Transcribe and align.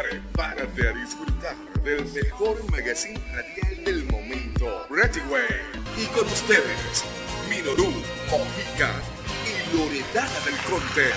Prepárate 0.00 0.88
a 0.88 0.92
disfrutar 0.92 1.54
del 1.84 2.06
mejor 2.12 2.70
magazine 2.70 3.20
radial 3.34 3.84
del 3.84 4.04
momento, 4.04 4.86
Ready 4.88 5.20
Way. 5.30 5.44
Y 5.98 6.06
con 6.06 6.26
ustedes, 6.26 7.04
Minoru, 7.50 7.92
Mojica 8.30 8.94
y 9.44 9.76
Loredana 9.76 10.40
del 10.46 10.56
Conte. 10.64 11.10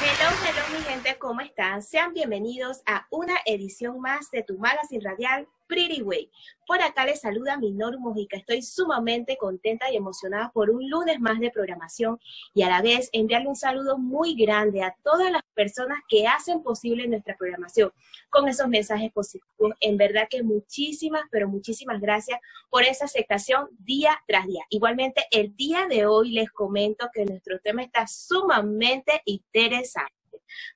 Hello, 0.00 0.30
hello 0.44 0.78
mi 0.78 0.84
gente, 0.84 1.16
¿cómo 1.16 1.42
están? 1.42 1.80
Sean 1.84 2.12
bienvenidos 2.12 2.82
a 2.86 3.06
una 3.10 3.36
edición 3.46 4.00
más 4.00 4.32
de 4.32 4.42
tu 4.42 4.58
magazine 4.58 5.04
radial 5.04 5.46
Pretty 5.66 6.02
Way. 6.02 6.30
Por 6.66 6.80
acá 6.80 7.04
les 7.04 7.20
saluda 7.20 7.58
Minoru 7.58 7.98
Mojica. 8.00 8.36
Estoy 8.36 8.62
sumamente 8.62 9.36
contenta 9.36 9.90
y 9.90 9.96
emocionada 9.96 10.50
por 10.52 10.70
un 10.70 10.88
lunes 10.88 11.20
más 11.20 11.38
de 11.40 11.50
programación 11.50 12.18
y 12.54 12.62
a 12.62 12.68
la 12.68 12.82
vez 12.82 13.10
enviarle 13.12 13.48
un 13.48 13.56
saludo 13.56 13.98
muy 13.98 14.34
grande 14.34 14.82
a 14.82 14.96
todas 15.02 15.30
las 15.30 15.42
personas 15.54 15.98
que 16.08 16.26
hacen 16.26 16.62
posible 16.62 17.06
nuestra 17.06 17.36
programación 17.36 17.92
con 18.30 18.48
esos 18.48 18.68
mensajes 18.68 19.12
positivos. 19.12 19.74
En 19.80 19.96
verdad 19.96 20.26
que 20.30 20.42
muchísimas, 20.42 21.22
pero 21.30 21.48
muchísimas 21.48 22.00
gracias 22.00 22.40
por 22.70 22.82
esa 22.82 23.04
aceptación 23.04 23.68
día 23.78 24.18
tras 24.26 24.46
día. 24.46 24.64
Igualmente, 24.70 25.26
el 25.30 25.54
día 25.56 25.86
de 25.86 26.06
hoy 26.06 26.32
les 26.32 26.50
comento 26.50 27.08
que 27.12 27.24
nuestro 27.24 27.58
tema 27.60 27.82
está 27.82 28.06
sumamente 28.06 29.22
interesante. 29.26 30.14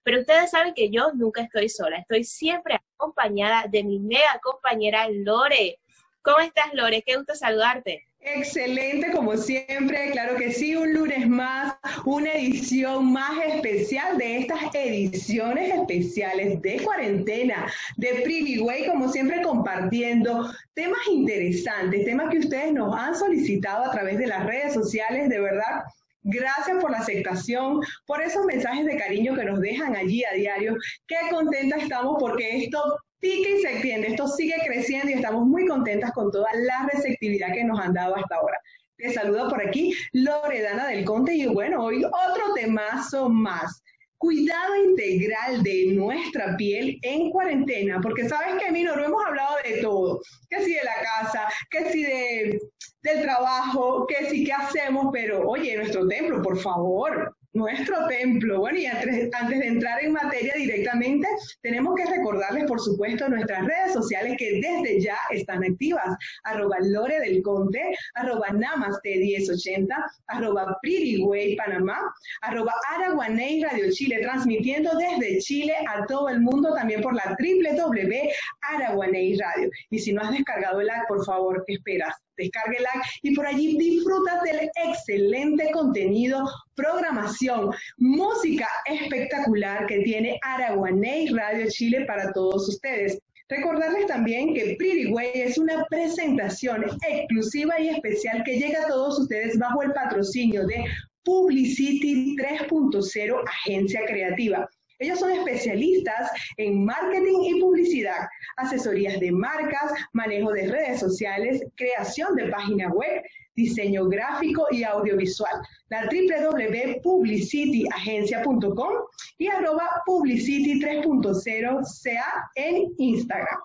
Pero 0.02 0.20
ustedes 0.20 0.50
saben 0.50 0.74
que 0.74 0.90
yo 0.90 1.12
nunca 1.14 1.42
estoy 1.42 1.68
sola, 1.68 1.98
estoy 1.98 2.24
siempre 2.24 2.80
acompañada 3.08 3.66
de 3.68 3.84
mi 3.84 3.98
mega 3.98 4.38
compañera 4.42 5.08
Lore. 5.10 5.78
¿Cómo 6.22 6.40
estás, 6.40 6.74
Lore? 6.74 7.02
Qué 7.06 7.16
gusto 7.16 7.34
saludarte. 7.34 8.04
Excelente, 8.20 9.12
como 9.12 9.36
siempre, 9.36 10.10
claro 10.10 10.36
que 10.36 10.52
sí, 10.52 10.74
un 10.74 10.92
lunes 10.92 11.26
más, 11.28 11.74
una 12.04 12.32
edición 12.32 13.12
más 13.12 13.38
especial 13.46 14.18
de 14.18 14.38
estas 14.38 14.74
ediciones 14.74 15.72
especiales 15.72 16.60
de 16.60 16.82
cuarentena, 16.82 17.72
de 17.96 18.60
Way, 18.60 18.86
como 18.88 19.08
siempre 19.08 19.40
compartiendo 19.40 20.52
temas 20.74 21.00
interesantes, 21.08 22.04
temas 22.04 22.28
que 22.30 22.40
ustedes 22.40 22.72
nos 22.72 22.94
han 22.94 23.14
solicitado 23.14 23.84
a 23.84 23.92
través 23.92 24.18
de 24.18 24.26
las 24.26 24.44
redes 24.44 24.74
sociales, 24.74 25.28
de 25.28 25.40
verdad, 25.40 25.84
Gracias 26.30 26.76
por 26.80 26.90
la 26.90 26.98
aceptación, 26.98 27.80
por 28.06 28.20
esos 28.20 28.44
mensajes 28.44 28.84
de 28.84 28.98
cariño 28.98 29.34
que 29.34 29.44
nos 29.44 29.60
dejan 29.60 29.96
allí 29.96 30.24
a 30.24 30.34
diario. 30.34 30.76
Qué 31.06 31.16
contenta 31.30 31.76
estamos 31.76 32.16
porque 32.20 32.64
esto 32.64 32.98
pica 33.20 33.48
y 33.48 33.60
se 33.60 33.72
extiende, 33.72 34.08
esto 34.08 34.28
sigue 34.28 34.54
creciendo 34.66 35.10
y 35.10 35.14
estamos 35.14 35.46
muy 35.46 35.66
contentas 35.66 36.12
con 36.12 36.30
toda 36.30 36.48
la 36.54 36.88
receptividad 36.92 37.52
que 37.52 37.64
nos 37.64 37.80
han 37.80 37.94
dado 37.94 38.16
hasta 38.16 38.36
ahora. 38.36 38.58
Te 38.96 39.12
saludo 39.12 39.48
por 39.48 39.64
aquí 39.64 39.94
Loredana 40.12 40.88
del 40.88 41.04
Conte 41.04 41.32
y 41.32 41.46
bueno, 41.46 41.84
hoy 41.84 42.04
otro 42.04 42.54
temazo 42.54 43.28
más. 43.28 43.82
Cuidado 44.16 44.74
integral 44.74 45.62
de 45.62 45.92
nuestra 45.92 46.56
piel 46.56 46.98
en 47.02 47.30
cuarentena, 47.30 48.00
porque 48.02 48.28
sabes 48.28 48.60
que, 48.60 48.72
Mino, 48.72 48.96
no 48.96 49.04
hemos 49.04 49.24
hablado 49.24 49.54
de 49.64 49.80
todo, 49.80 50.20
que 50.50 50.64
si 50.64 50.74
de 50.74 50.82
la 50.82 50.94
casa, 51.00 51.48
que 51.70 51.92
si 51.92 52.02
de, 52.02 52.58
del 53.02 53.22
trabajo, 53.22 54.04
que 54.08 54.28
si 54.28 54.42
qué 54.42 54.52
hacemos, 54.52 55.10
pero 55.12 55.48
oye, 55.48 55.76
nuestro 55.76 56.08
templo, 56.08 56.42
por 56.42 56.58
favor, 56.58 57.37
nuestro 57.52 58.06
templo. 58.08 58.60
Bueno, 58.60 58.78
y 58.78 58.86
antes, 58.86 59.28
antes, 59.32 59.58
de 59.58 59.66
entrar 59.66 60.02
en 60.02 60.12
materia 60.12 60.54
directamente, 60.56 61.26
tenemos 61.62 61.94
que 61.94 62.04
recordarles, 62.04 62.64
por 62.64 62.80
supuesto, 62.80 63.28
nuestras 63.28 63.64
redes 63.66 63.92
sociales 63.92 64.36
que 64.38 64.60
desde 64.60 65.00
ya 65.00 65.16
están 65.30 65.64
activas. 65.64 66.16
Arroba 66.44 66.76
Lore 66.80 67.20
del 67.20 67.42
Conte, 67.42 67.82
arroba 68.14 68.48
Namaste 68.50 69.16
1080, 69.16 69.96
arroba 70.26 70.78
Way 70.82 71.56
Panamá, 71.56 71.98
arroba 72.42 72.74
Araguaney 72.94 73.62
Radio 73.62 73.90
Chile, 73.92 74.20
transmitiendo 74.22 74.90
desde 74.96 75.38
Chile 75.38 75.74
a 75.88 76.04
todo 76.06 76.28
el 76.28 76.40
mundo, 76.40 76.74
también 76.74 77.00
por 77.00 77.14
la 77.14 77.36
www 77.38 78.28
Araguaney 78.60 79.36
Radio. 79.36 79.70
Y 79.90 79.98
si 79.98 80.12
no 80.12 80.22
has 80.22 80.30
descargado 80.30 80.80
el 80.80 80.90
app, 80.90 81.08
por 81.08 81.24
favor, 81.24 81.64
¿qué 81.66 81.74
esperas? 81.74 82.14
Descárguela 82.38 82.90
y 83.22 83.34
por 83.34 83.46
allí 83.46 83.76
disfrutas 83.76 84.42
del 84.42 84.70
excelente 84.86 85.70
contenido, 85.72 86.44
programación, 86.74 87.70
música 87.98 88.68
espectacular 88.86 89.86
que 89.86 89.98
tiene 90.00 90.38
Araguaney 90.42 91.28
Radio 91.28 91.66
Chile 91.68 92.04
para 92.06 92.32
todos 92.32 92.68
ustedes. 92.68 93.18
Recordarles 93.50 94.06
también 94.06 94.54
que 94.54 94.76
Pretty 94.78 95.10
Way 95.10 95.30
es 95.34 95.58
una 95.58 95.84
presentación 95.88 96.84
exclusiva 97.06 97.80
y 97.80 97.88
especial 97.88 98.44
que 98.44 98.58
llega 98.58 98.84
a 98.84 98.88
todos 98.88 99.18
ustedes 99.18 99.58
bajo 99.58 99.82
el 99.82 99.92
patrocinio 99.92 100.66
de 100.66 100.84
Publicity 101.24 102.36
3.0 102.36 103.42
Agencia 103.46 104.00
Creativa. 104.06 104.68
Ellos 104.98 105.20
son 105.20 105.30
especialistas 105.30 106.30
en 106.56 106.84
marketing 106.84 107.44
y 107.44 107.60
publicidad, 107.60 108.26
asesorías 108.56 109.20
de 109.20 109.30
marcas, 109.32 109.92
manejo 110.12 110.52
de 110.52 110.68
redes 110.68 111.00
sociales, 111.00 111.62
creación 111.76 112.36
de 112.36 112.48
página 112.48 112.88
web, 112.88 113.22
diseño 113.54 114.08
gráfico 114.08 114.66
y 114.70 114.84
audiovisual. 114.84 115.52
La 115.88 116.08
www.publicityagencia.com 116.08 118.92
y 119.38 119.48
arroba 119.48 119.88
publicity 120.06 120.80
3.0 120.80 121.84
sea 121.84 122.48
en 122.54 122.94
Instagram. 122.98 123.58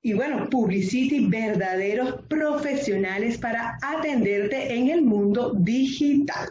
Y 0.00 0.12
bueno, 0.14 0.48
Publicity, 0.48 1.26
verdaderos 1.26 2.22
profesionales 2.28 3.36
para 3.36 3.76
atenderte 3.82 4.72
en 4.74 4.88
el 4.88 5.02
mundo 5.02 5.54
digital. 5.58 6.48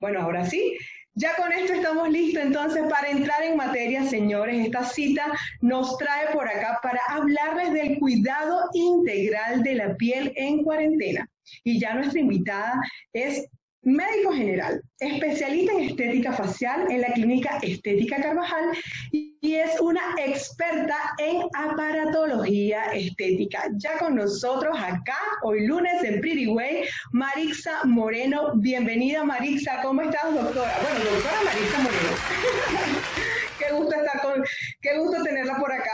Bueno, 0.00 0.20
ahora 0.20 0.46
sí, 0.46 0.78
ya 1.14 1.36
con 1.36 1.52
esto 1.52 1.74
estamos 1.74 2.08
listos 2.10 2.42
entonces 2.42 2.82
para 2.88 3.10
entrar 3.10 3.42
en 3.42 3.56
materia, 3.56 4.04
señores. 4.04 4.64
Esta 4.64 4.84
cita 4.84 5.32
nos 5.60 5.96
trae 5.96 6.32
por 6.32 6.48
acá 6.48 6.80
para 6.82 7.00
hablarles 7.08 7.72
del 7.72 7.98
cuidado 7.98 8.68
integral 8.72 9.62
de 9.62 9.74
la 9.74 9.94
piel 9.94 10.32
en 10.34 10.62
cuarentena. 10.64 11.28
Y 11.62 11.78
ya 11.78 11.94
nuestra 11.94 12.20
invitada 12.20 12.80
es 13.12 13.46
médico 13.84 14.32
general, 14.32 14.82
especialista 14.98 15.72
en 15.72 15.80
estética 15.80 16.32
facial 16.32 16.90
en 16.90 17.00
la 17.02 17.12
clínica 17.12 17.58
Estética 17.62 18.16
Carvajal 18.22 18.76
y 19.12 19.54
es 19.54 19.78
una 19.80 20.02
experta 20.18 20.96
en 21.18 21.42
aparatología 21.54 22.84
estética. 22.92 23.68
Ya 23.76 23.98
con 23.98 24.16
nosotros 24.16 24.76
acá, 24.78 25.18
hoy 25.42 25.66
lunes 25.66 26.02
en 26.02 26.20
Pretty 26.20 26.46
Way, 26.46 26.84
Marixa 27.12 27.84
Moreno. 27.84 28.52
Bienvenida 28.56 29.24
Marixa, 29.24 29.82
¿cómo 29.82 30.02
estás 30.02 30.34
doctora? 30.34 30.72
Bueno, 30.82 31.10
doctora 31.10 31.36
Marixa 31.44 31.78
Moreno. 31.78 33.34
qué 33.66 33.74
gusto 33.74 33.94
estar 33.94 34.20
con, 34.22 34.44
qué 34.80 34.98
gusto 34.98 35.22
tenerla 35.22 35.56
por 35.56 35.72
acá. 35.72 35.92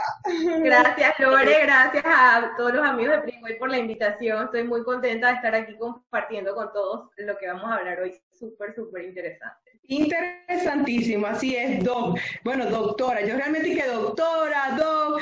Gracias 0.63 1.19
Lore, 1.19 1.63
gracias 1.63 2.05
a 2.07 2.53
todos 2.57 2.75
los 2.75 2.87
amigos 2.87 3.25
de 3.25 3.39
Way 3.43 3.59
por 3.59 3.71
la 3.71 3.79
invitación. 3.79 4.45
Estoy 4.45 4.65
muy 4.65 4.83
contenta 4.85 5.29
de 5.29 5.35
estar 5.35 5.55
aquí 5.55 5.77
compartiendo 5.77 6.55
con 6.55 6.73
todos 6.73 7.11
lo 7.17 7.37
que 7.39 7.47
vamos 7.47 7.71
a 7.71 7.77
hablar 7.77 8.01
hoy. 8.01 8.15
Súper, 8.31 8.75
súper 8.75 9.05
interesante. 9.05 9.71
Interesantísimo, 9.85 11.27
así 11.27 11.57
es, 11.57 11.83
Doc. 11.83 12.19
Bueno, 12.45 12.67
doctora, 12.67 13.23
yo 13.23 13.37
realmente 13.37 13.75
que 13.75 13.87
doctora, 13.87 14.77
Doc, 14.79 15.21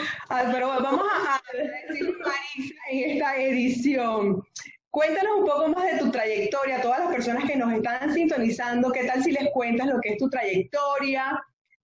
pero 0.53 0.69
vamos 0.69 1.07
a, 1.27 1.41
decir 1.57 2.15
Marisa 2.19 2.75
en 2.91 3.11
esta 3.11 3.37
edición. 3.37 4.43
Cuéntanos 4.91 5.39
un 5.39 5.47
poco 5.47 5.69
más 5.69 5.85
de 5.85 5.99
tu 5.99 6.11
trayectoria, 6.11 6.83
todas 6.83 7.01
las 7.01 7.09
personas 7.09 7.45
que 7.45 7.57
nos 7.57 7.73
están 7.73 8.13
sintonizando, 8.13 8.91
¿qué 8.91 9.05
tal 9.05 9.23
si 9.23 9.33
les 9.33 9.51
cuentas 9.53 9.87
lo 9.87 10.01
que 10.01 10.11
es 10.11 10.19
tu 10.19 10.29
trayectoria 10.29 11.43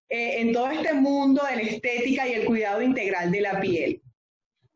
eh, 0.08 0.40
en 0.40 0.52
todo 0.52 0.70
este 0.70 0.94
mundo 0.94 1.42
de 1.48 1.56
la 1.56 1.62
estética 1.62 2.26
y 2.26 2.34
el 2.34 2.44
cuidado 2.44 2.82
integral 2.82 3.30
de 3.30 3.40
la 3.40 3.60
piel? 3.60 4.02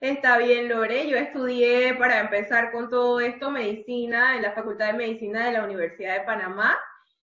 Está 0.00 0.38
bien, 0.38 0.68
Lore. 0.68 1.08
Yo 1.08 1.16
estudié, 1.16 1.94
para 1.94 2.20
empezar 2.20 2.70
con 2.70 2.88
todo 2.88 3.18
esto, 3.18 3.50
medicina 3.50 4.36
en 4.36 4.42
la 4.42 4.52
Facultad 4.52 4.92
de 4.92 4.98
Medicina 4.98 5.46
de 5.46 5.52
la 5.52 5.64
Universidad 5.64 6.14
de 6.14 6.24
Panamá. 6.24 6.78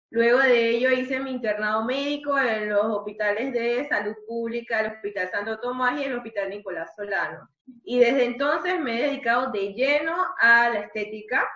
Luego 0.10 0.40
de 0.40 0.70
ello 0.72 0.92
hice 0.92 1.20
mi 1.20 1.32
internado 1.32 1.84
médico 1.86 2.38
en 2.38 2.70
los 2.70 2.86
hospitales 2.86 3.54
de 3.54 3.88
salud 3.88 4.16
pública, 4.28 4.82
el 4.82 4.94
Hospital 4.94 5.30
Santo 5.32 5.60
Tomás 5.60 6.00
y 6.00 6.04
el 6.04 6.16
Hospital 6.16 6.50
Nicolás 6.50 6.94
Solano. 6.96 7.50
Y 7.84 8.00
desde 8.00 8.26
entonces 8.26 8.80
me 8.80 9.00
he 9.00 9.08
dedicado 9.08 9.52
de 9.52 9.74
lleno 9.74 10.16
a 10.40 10.70
la 10.70 10.80
estética. 10.80 11.48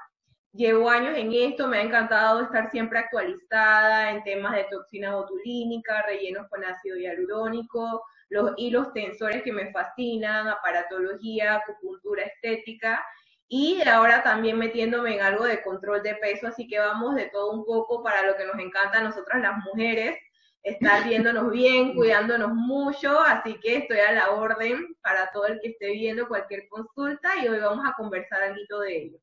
Llevo 0.52 0.90
años 0.90 1.16
en 1.16 1.32
esto, 1.32 1.68
me 1.68 1.78
ha 1.78 1.82
encantado 1.84 2.42
estar 2.42 2.72
siempre 2.72 2.98
actualizada 2.98 4.10
en 4.12 4.24
temas 4.24 4.56
de 4.56 4.66
toxinas 4.72 5.14
botulínicas, 5.14 6.04
rellenos 6.08 6.48
con 6.50 6.64
ácido 6.64 6.98
hialurónico, 6.98 8.04
los 8.30 8.54
hilos 8.58 8.92
tensores 8.94 9.44
que 9.44 9.54
me 9.54 9.72
fascinan, 9.72 10.48
aparatología, 10.48 11.56
acupuntura 11.56 12.24
estética 12.24 13.04
y 13.48 13.82
ahora 13.88 14.24
también 14.24 14.58
metiéndome 14.58 15.16
en 15.16 15.22
algo 15.22 15.46
de 15.46 15.62
control 15.62 16.02
de 16.04 16.16
peso, 16.16 16.48
así 16.48 16.68
que 16.68 16.80
vamos 16.80 17.16
de 17.16 17.28
todo 17.28 17.52
un 17.52 17.64
poco 17.66 18.04
para 18.04 18.26
lo 18.26 18.36
que 18.36 18.46
nos 18.46 18.58
encanta 18.60 19.00
a 19.00 19.04
nosotras 19.04 19.42
las 19.42 19.58
mujeres, 19.66 20.18
estar 20.64 21.04
viéndonos 21.08 21.52
bien, 21.52 21.96
cuidándonos 21.96 22.54
mucho, 22.54 23.20
así 23.22 23.60
que 23.60 23.78
estoy 23.78 24.00
a 24.00 24.14
la 24.14 24.32
orden 24.32 24.96
para 25.02 25.32
todo 25.32 25.46
el 25.48 25.60
que 25.62 25.70
esté 25.70 25.92
viendo 25.92 26.28
cualquier 26.28 26.68
consulta 26.70 27.30
y 27.44 27.48
hoy 27.48 27.60
vamos 27.60 27.86
a 27.88 27.94
conversar 27.94 28.42
algo 28.44 28.80
de 28.82 28.98
ello. 28.98 29.20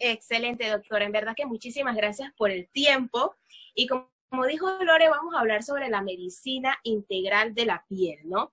Excelente, 0.00 0.68
doctora. 0.68 1.04
En 1.04 1.12
verdad 1.12 1.36
que 1.36 1.46
muchísimas 1.46 1.94
gracias 1.94 2.32
por 2.36 2.50
el 2.50 2.68
tiempo. 2.70 3.36
Y 3.74 3.86
como 3.86 4.10
como 4.30 4.46
dijo 4.46 4.70
Lore, 4.84 5.08
vamos 5.08 5.34
a 5.34 5.40
hablar 5.40 5.64
sobre 5.64 5.88
la 5.88 6.02
medicina 6.02 6.78
integral 6.84 7.52
de 7.52 7.66
la 7.66 7.84
piel, 7.88 8.20
¿no? 8.28 8.52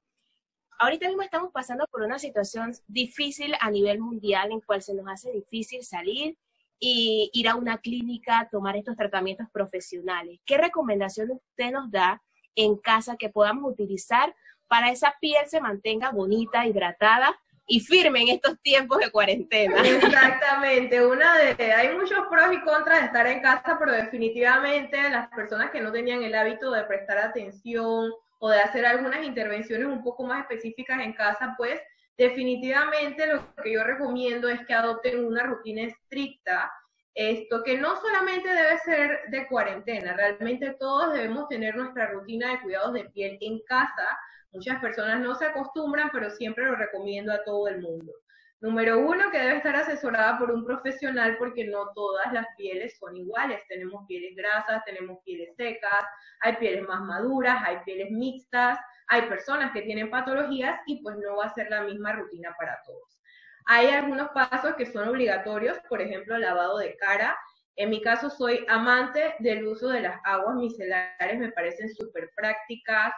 Ahorita 0.79 1.07
mismo 1.07 1.21
estamos 1.21 1.51
pasando 1.51 1.85
por 1.91 2.01
una 2.01 2.17
situación 2.17 2.73
difícil 2.88 3.53
a 3.59 3.69
nivel 3.69 3.99
mundial 3.99 4.51
en 4.51 4.61
cual 4.61 4.81
se 4.81 4.95
nos 4.95 5.07
hace 5.07 5.31
difícil 5.31 5.83
salir 5.83 6.35
y 6.79 7.29
ir 7.31 7.47
a 7.47 7.55
una 7.55 7.77
clínica, 7.77 8.49
tomar 8.51 8.75
estos 8.75 8.95
tratamientos 8.95 9.47
profesionales. 9.51 10.39
¿Qué 10.47 10.57
recomendación 10.57 11.29
usted 11.29 11.71
nos 11.71 11.91
da 11.91 12.23
en 12.55 12.77
casa 12.77 13.15
que 13.15 13.29
podamos 13.29 13.71
utilizar 13.71 14.35
para 14.67 14.89
esa 14.89 15.15
piel 15.21 15.45
se 15.47 15.61
mantenga 15.61 16.09
bonita, 16.09 16.65
hidratada 16.65 17.39
y 17.67 17.81
firme 17.81 18.21
en 18.21 18.29
estos 18.29 18.59
tiempos 18.61 18.97
de 18.99 19.11
cuarentena. 19.11 19.81
Exactamente, 19.85 21.05
una 21.05 21.37
de 21.37 21.73
hay 21.73 21.95
muchos 21.95 22.19
pros 22.29 22.53
y 22.53 22.61
contras 22.61 23.01
de 23.01 23.05
estar 23.07 23.27
en 23.27 23.41
casa, 23.41 23.77
pero 23.77 23.91
definitivamente 23.91 25.09
las 25.09 25.27
personas 25.29 25.69
que 25.71 25.81
no 25.81 25.91
tenían 25.91 26.23
el 26.23 26.33
hábito 26.33 26.71
de 26.71 26.85
prestar 26.85 27.17
atención 27.17 28.11
o 28.39 28.49
de 28.49 28.59
hacer 28.59 28.85
algunas 28.85 29.23
intervenciones 29.25 29.87
un 29.87 30.03
poco 30.03 30.23
más 30.23 30.41
específicas 30.41 31.01
en 31.01 31.13
casa, 31.13 31.55
pues 31.57 31.79
definitivamente 32.17 33.27
lo 33.27 33.53
que 33.61 33.73
yo 33.73 33.83
recomiendo 33.83 34.47
es 34.47 34.65
que 34.65 34.73
adopten 34.73 35.25
una 35.25 35.43
rutina 35.43 35.83
estricta 35.83 36.71
esto 37.17 37.63
que 37.63 37.79
no 37.79 37.99
solamente 37.99 38.47
debe 38.47 38.77
ser 38.77 39.21
de 39.29 39.47
cuarentena, 39.47 40.13
realmente 40.13 40.75
todos 40.79 41.13
debemos 41.13 41.49
tener 41.49 41.75
nuestra 41.75 42.11
rutina 42.11 42.51
de 42.51 42.61
cuidados 42.61 42.93
de 42.93 43.05
piel 43.05 43.39
en 43.41 43.59
casa. 43.65 44.05
Muchas 44.51 44.79
personas 44.79 45.19
no 45.19 45.35
se 45.35 45.45
acostumbran, 45.45 46.09
pero 46.11 46.29
siempre 46.29 46.65
lo 46.65 46.75
recomiendo 46.75 47.33
a 47.33 47.44
todo 47.44 47.67
el 47.67 47.81
mundo. 47.81 48.13
Número 48.59 48.97
uno, 48.97 49.29
que 49.29 49.38
debe 49.38 49.57
estar 49.57 49.75
asesorada 49.75 50.39
por 50.39 50.49
un 50.49 50.65
profesional 50.65 51.38
porque 51.38 51.65
no 51.65 51.91
todas 51.94 52.33
las 52.33 52.47
pieles 52.57 52.97
son 52.97 53.15
iguales. 53.15 53.61
Tenemos 53.67 54.05
pieles 54.07 54.35
grasas, 54.35 54.83
tenemos 54.83 55.19
pieles 55.23 55.55
secas, 55.55 56.05
hay 56.41 56.55
pieles 56.55 56.88
más 56.88 57.01
maduras, 57.01 57.61
hay 57.63 57.77
pieles 57.85 58.09
mixtas, 58.09 58.79
hay 59.09 59.23
personas 59.23 59.71
que 59.73 59.83
tienen 59.83 60.09
patologías 60.09 60.79
y 60.88 61.03
pues 61.03 61.17
no 61.17 61.35
va 61.35 61.45
a 61.45 61.53
ser 61.53 61.69
la 61.69 61.81
misma 61.83 62.13
rutina 62.13 62.55
para 62.57 62.81
todos. 62.83 63.19
Hay 63.67 63.88
algunos 63.88 64.29
pasos 64.29 64.75
que 64.75 64.88
son 64.88 65.09
obligatorios, 65.09 65.77
por 65.88 66.01
ejemplo, 66.01 66.38
lavado 66.38 66.79
de 66.79 66.95
cara. 66.97 67.38
En 67.75 67.91
mi 67.91 68.01
caso 68.01 68.29
soy 68.31 68.65
amante 68.69 69.35
del 69.38 69.67
uso 69.67 69.89
de 69.89 70.01
las 70.01 70.19
aguas 70.23 70.55
micelares, 70.55 71.38
me 71.38 71.51
parecen 71.51 71.94
súper 71.94 72.31
prácticas, 72.35 73.13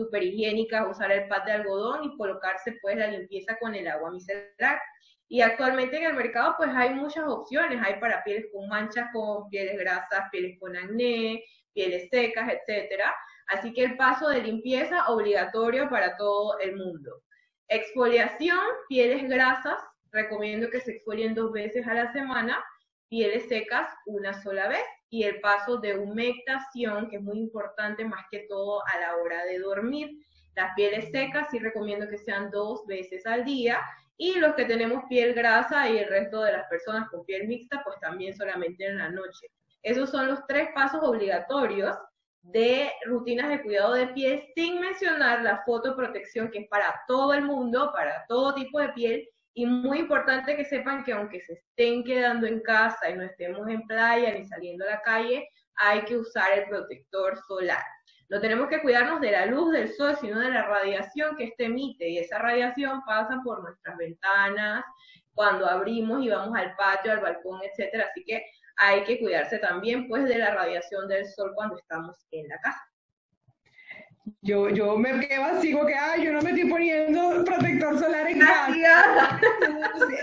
súper 0.00 0.22
higiénicas, 0.22 0.88
usar 0.88 1.12
el 1.12 1.28
pat 1.28 1.44
de 1.44 1.52
algodón 1.52 2.04
y 2.04 2.16
colocarse 2.16 2.78
pues 2.80 2.96
la 2.96 3.08
limpieza 3.08 3.56
con 3.60 3.74
el 3.74 3.86
agua 3.86 4.10
micelar. 4.10 4.80
Y 5.28 5.42
actualmente 5.42 5.98
en 5.98 6.04
el 6.04 6.14
mercado 6.14 6.54
pues 6.56 6.70
hay 6.74 6.90
muchas 6.94 7.24
opciones, 7.28 7.78
hay 7.84 8.00
para 8.00 8.24
pieles 8.24 8.46
con 8.52 8.66
manchas, 8.68 9.08
con 9.12 9.48
pieles 9.50 9.78
grasas, 9.78 10.24
pieles 10.32 10.58
con 10.58 10.74
acné, 10.74 11.44
pieles 11.74 12.08
secas, 12.10 12.50
etcétera. 12.50 13.14
Así 13.48 13.72
que 13.74 13.84
el 13.84 13.96
paso 13.96 14.28
de 14.28 14.42
limpieza 14.42 15.06
obligatorio 15.08 15.90
para 15.90 16.16
todo 16.16 16.58
el 16.60 16.76
mundo. 16.76 17.22
Exfoliación, 17.68 18.58
pieles 18.88 19.28
grasas, 19.28 19.78
recomiendo 20.12 20.70
que 20.70 20.80
se 20.80 20.92
exfolien 20.92 21.34
dos 21.34 21.52
veces 21.52 21.86
a 21.86 21.94
la 21.94 22.12
semana, 22.12 22.58
pieles 23.10 23.48
secas 23.48 23.90
una 24.06 24.40
sola 24.42 24.68
vez 24.68 24.84
y 25.10 25.24
el 25.24 25.40
paso 25.40 25.78
de 25.78 25.98
humectación, 25.98 27.10
que 27.10 27.16
es 27.16 27.22
muy 27.22 27.38
importante 27.38 28.04
más 28.04 28.24
que 28.30 28.46
todo 28.48 28.82
a 28.86 29.00
la 29.00 29.16
hora 29.16 29.44
de 29.44 29.58
dormir. 29.58 30.10
Las 30.54 30.72
pieles 30.74 31.10
secas 31.10 31.48
sí 31.50 31.58
recomiendo 31.58 32.08
que 32.08 32.18
sean 32.18 32.50
dos 32.50 32.86
veces 32.86 33.26
al 33.26 33.44
día 33.44 33.80
y 34.16 34.38
los 34.38 34.54
que 34.54 34.64
tenemos 34.64 35.02
piel 35.08 35.34
grasa 35.34 35.90
y 35.90 35.98
el 35.98 36.08
resto 36.08 36.42
de 36.42 36.52
las 36.52 36.68
personas 36.68 37.08
con 37.10 37.24
piel 37.24 37.48
mixta, 37.48 37.82
pues 37.84 37.98
también 38.00 38.34
solamente 38.36 38.86
en 38.86 38.98
la 38.98 39.10
noche. 39.10 39.48
Esos 39.82 40.10
son 40.10 40.28
los 40.28 40.46
tres 40.46 40.68
pasos 40.74 41.02
obligatorios 41.02 41.96
de 42.42 42.90
rutinas 43.06 43.48
de 43.48 43.62
cuidado 43.62 43.94
de 43.94 44.08
piel, 44.08 44.44
sin 44.54 44.80
mencionar 44.80 45.42
la 45.42 45.62
fotoprotección, 45.64 46.50
que 46.50 46.60
es 46.60 46.68
para 46.68 47.00
todo 47.08 47.34
el 47.34 47.42
mundo, 47.42 47.90
para 47.92 48.24
todo 48.28 48.54
tipo 48.54 48.78
de 48.78 48.90
piel, 48.90 49.28
y 49.54 49.66
muy 49.66 49.98
importante 49.98 50.56
que 50.56 50.64
sepan 50.64 51.04
que 51.04 51.12
aunque 51.12 51.40
se 51.40 51.54
estén 51.54 52.04
quedando 52.04 52.46
en 52.46 52.60
casa 52.60 53.10
y 53.10 53.16
no 53.16 53.24
estemos 53.24 53.68
en 53.68 53.86
playa 53.86 54.32
ni 54.32 54.44
saliendo 54.46 54.84
a 54.84 54.90
la 54.90 55.02
calle, 55.02 55.48
hay 55.76 56.02
que 56.02 56.16
usar 56.16 56.58
el 56.58 56.68
protector 56.68 57.36
solar. 57.46 57.82
No 58.28 58.40
tenemos 58.40 58.68
que 58.68 58.80
cuidarnos 58.80 59.20
de 59.20 59.32
la 59.32 59.46
luz 59.46 59.72
del 59.72 59.92
sol, 59.92 60.16
sino 60.20 60.38
de 60.38 60.50
la 60.50 60.62
radiación 60.62 61.36
que 61.36 61.44
este 61.44 61.64
emite. 61.64 62.08
Y 62.08 62.18
esa 62.18 62.38
radiación 62.38 63.02
pasa 63.04 63.40
por 63.42 63.62
nuestras 63.62 63.96
ventanas, 63.96 64.84
cuando 65.34 65.66
abrimos 65.66 66.22
y 66.22 66.28
vamos 66.28 66.56
al 66.56 66.76
patio, 66.76 67.12
al 67.12 67.20
balcón, 67.20 67.60
etcétera. 67.62 68.06
Así 68.08 68.24
que 68.24 68.44
hay 68.76 69.02
que 69.04 69.18
cuidarse 69.18 69.58
también 69.58 70.06
pues 70.06 70.28
de 70.28 70.38
la 70.38 70.54
radiación 70.54 71.08
del 71.08 71.26
sol 71.26 71.52
cuando 71.54 71.76
estamos 71.76 72.24
en 72.30 72.48
la 72.48 72.58
casa. 72.60 72.80
Yo, 74.42 74.68
yo 74.68 74.96
me 74.96 75.26
quedo 75.26 75.44
así, 75.44 75.72
como 75.72 75.86
que, 75.86 75.94
ay, 75.94 76.24
yo 76.24 76.32
no 76.32 76.40
me 76.40 76.50
estoy 76.50 76.70
poniendo 76.70 77.39
solar 77.98 78.28
en 78.28 78.38
casa. 78.38 79.40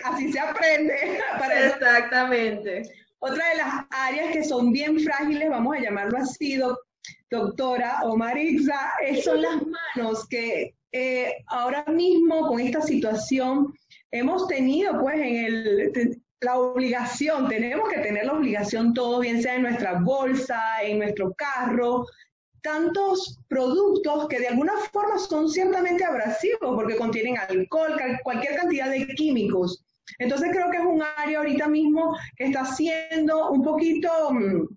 así 0.05 0.31
se 0.31 0.39
aprende. 0.39 1.19
Exactamente. 1.65 2.83
Otra 3.19 3.49
de 3.49 3.57
las 3.57 3.85
áreas 3.89 4.31
que 4.31 4.43
son 4.43 4.71
bien 4.71 4.99
frágiles, 4.99 5.49
vamos 5.49 5.75
a 5.75 5.79
llamarlo 5.79 6.17
así, 6.19 6.59
doctora 7.31 8.01
o 8.03 8.15
Marixa, 8.15 8.91
son 9.23 9.41
las 9.41 9.55
manos 9.95 10.27
que 10.27 10.75
eh, 10.91 11.33
ahora 11.47 11.83
mismo 11.85 12.47
con 12.47 12.59
esta 12.59 12.81
situación 12.81 13.73
hemos 14.11 14.47
tenido 14.47 14.99
pues 14.99 15.15
en 15.15 15.35
el, 15.35 16.21
la 16.41 16.57
obligación, 16.57 17.47
tenemos 17.47 17.89
que 17.89 17.99
tener 17.99 18.25
la 18.25 18.33
obligación 18.33 18.93
todo, 18.93 19.19
bien 19.19 19.41
sea 19.41 19.55
en 19.55 19.63
nuestra 19.63 19.99
bolsa, 19.99 20.61
en 20.83 20.99
nuestro 20.99 21.33
carro, 21.33 22.05
tantos 22.61 23.39
productos 23.47 24.27
que 24.27 24.39
de 24.39 24.47
alguna 24.47 24.73
forma 24.91 25.17
son 25.17 25.49
ciertamente 25.49 26.03
abrasivos 26.03 26.75
porque 26.75 26.95
contienen 26.95 27.37
alcohol, 27.37 27.95
cualquier 28.23 28.55
cantidad 28.55 28.89
de 28.89 29.07
químicos. 29.07 29.83
Entonces 30.19 30.49
creo 30.51 30.69
que 30.71 30.77
es 30.77 30.83
un 30.83 31.03
área 31.17 31.39
ahorita 31.39 31.67
mismo 31.67 32.17
que 32.35 32.45
está 32.45 32.65
siendo 32.65 33.51
un 33.51 33.63
poquito 33.63 34.09
mm, 34.31 34.67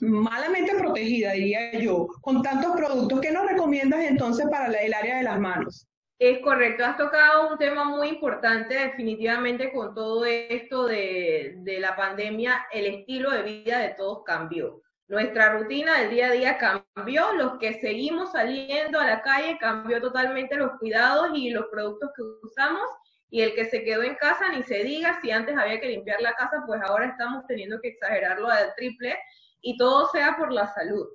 malamente 0.00 0.74
protegida, 0.74 1.32
diría 1.32 1.78
yo, 1.78 2.08
con 2.20 2.42
tantos 2.42 2.76
productos. 2.76 3.20
¿Qué 3.20 3.30
nos 3.30 3.46
recomiendas 3.46 4.00
entonces 4.04 4.46
para 4.50 4.72
el 4.72 4.94
área 4.94 5.16
de 5.18 5.22
las 5.22 5.40
manos? 5.40 5.86
Es 6.18 6.38
correcto, 6.38 6.84
has 6.84 6.96
tocado 6.96 7.50
un 7.50 7.58
tema 7.58 7.84
muy 7.84 8.08
importante 8.08 8.74
definitivamente 8.74 9.72
con 9.72 9.94
todo 9.94 10.24
esto 10.24 10.86
de, 10.86 11.54
de 11.58 11.80
la 11.80 11.96
pandemia, 11.96 12.66
el 12.72 12.86
estilo 12.86 13.30
de 13.30 13.42
vida 13.42 13.78
de 13.80 13.90
todos 13.90 14.22
cambió. 14.24 14.80
Nuestra 15.06 15.52
rutina 15.52 16.00
del 16.00 16.10
día 16.10 16.28
a 16.28 16.32
día 16.32 16.58
cambió, 16.58 17.32
los 17.34 17.58
que 17.58 17.74
seguimos 17.74 18.32
saliendo 18.32 18.98
a 18.98 19.06
la 19.06 19.20
calle 19.20 19.58
cambió 19.58 20.00
totalmente 20.00 20.56
los 20.56 20.78
cuidados 20.78 21.28
y 21.34 21.50
los 21.50 21.66
productos 21.66 22.10
que 22.16 22.22
usamos 22.42 22.88
y 23.28 23.42
el 23.42 23.54
que 23.54 23.66
se 23.66 23.84
quedó 23.84 24.02
en 24.02 24.14
casa 24.14 24.48
ni 24.48 24.62
se 24.62 24.82
diga, 24.82 25.20
si 25.20 25.30
antes 25.30 25.56
había 25.58 25.80
que 25.80 25.88
limpiar 25.88 26.22
la 26.22 26.32
casa, 26.34 26.62
pues 26.66 26.80
ahora 26.82 27.06
estamos 27.06 27.44
teniendo 27.46 27.80
que 27.80 27.88
exagerarlo 27.88 28.48
al 28.48 28.74
triple 28.76 29.18
y 29.60 29.76
todo 29.76 30.08
sea 30.08 30.36
por 30.38 30.52
la 30.52 30.72
salud. 30.72 31.06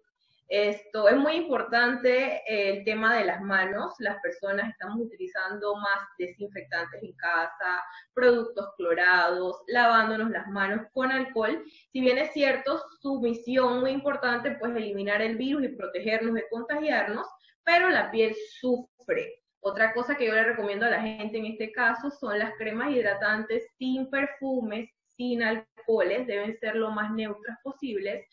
Esto 0.49 1.07
es 1.07 1.15
muy 1.15 1.33
importante 1.33 2.41
el 2.47 2.83
tema 2.83 3.15
de 3.15 3.23
las 3.23 3.39
manos. 3.39 3.93
Las 3.99 4.19
personas 4.19 4.67
estamos 4.67 4.99
utilizando 4.99 5.75
más 5.75 5.99
desinfectantes 6.17 7.03
en 7.03 7.13
casa, 7.13 7.83
productos 8.15 8.73
clorados, 8.75 9.61
lavándonos 9.67 10.31
las 10.31 10.47
manos 10.47 10.87
con 10.91 11.11
alcohol. 11.11 11.63
Si 11.91 12.01
bien 12.01 12.17
es 12.17 12.33
cierto, 12.33 12.81
su 12.99 13.21
misión 13.21 13.81
muy 13.81 13.91
importante 13.91 14.57
pues 14.59 14.75
eliminar 14.75 15.21
el 15.21 15.37
virus 15.37 15.65
y 15.65 15.75
protegernos 15.75 16.33
de 16.33 16.45
contagiarnos, 16.49 17.27
pero 17.63 17.89
la 17.89 18.09
piel 18.09 18.35
sufre. 18.59 19.43
Otra 19.59 19.93
cosa 19.93 20.15
que 20.15 20.25
yo 20.25 20.33
le 20.33 20.45
recomiendo 20.45 20.87
a 20.87 20.89
la 20.89 21.01
gente 21.01 21.37
en 21.37 21.45
este 21.45 21.71
caso 21.71 22.09
son 22.09 22.39
las 22.39 22.55
cremas 22.55 22.89
hidratantes 22.89 23.67
sin 23.77 24.09
perfumes, 24.09 24.89
sin 25.15 25.43
alcoholes, 25.43 26.25
deben 26.25 26.57
ser 26.57 26.75
lo 26.75 26.89
más 26.89 27.11
neutras 27.11 27.59
posibles 27.61 28.25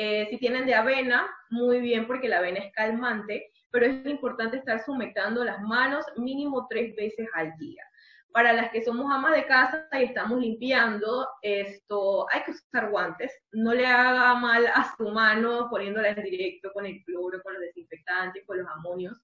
eh, 0.00 0.28
si 0.30 0.38
tienen 0.38 0.64
de 0.64 0.76
avena, 0.76 1.28
muy 1.50 1.80
bien 1.80 2.06
porque 2.06 2.28
la 2.28 2.38
avena 2.38 2.60
es 2.60 2.72
calmante, 2.72 3.50
pero 3.72 3.84
es 3.84 4.06
importante 4.06 4.58
estar 4.58 4.80
sumetando 4.84 5.42
las 5.42 5.60
manos 5.60 6.04
mínimo 6.16 6.68
tres 6.70 6.94
veces 6.94 7.28
al 7.34 7.52
día. 7.58 7.82
Para 8.30 8.52
las 8.52 8.70
que 8.70 8.84
somos 8.84 9.10
amas 9.12 9.34
de 9.34 9.44
casa 9.46 9.88
y 9.94 10.04
estamos 10.04 10.38
limpiando, 10.38 11.28
esto 11.42 12.30
hay 12.30 12.44
que 12.44 12.52
usar 12.52 12.90
guantes. 12.90 13.32
No 13.50 13.74
le 13.74 13.88
haga 13.88 14.36
mal 14.36 14.68
a 14.68 14.94
su 14.96 15.08
mano 15.08 15.66
poniéndola 15.68 16.10
en 16.10 16.22
directo 16.22 16.70
con 16.72 16.86
el 16.86 17.02
cloro, 17.02 17.42
con 17.42 17.54
los 17.54 17.62
desinfectantes, 17.62 18.46
con 18.46 18.58
los 18.58 18.68
amonios. 18.68 19.20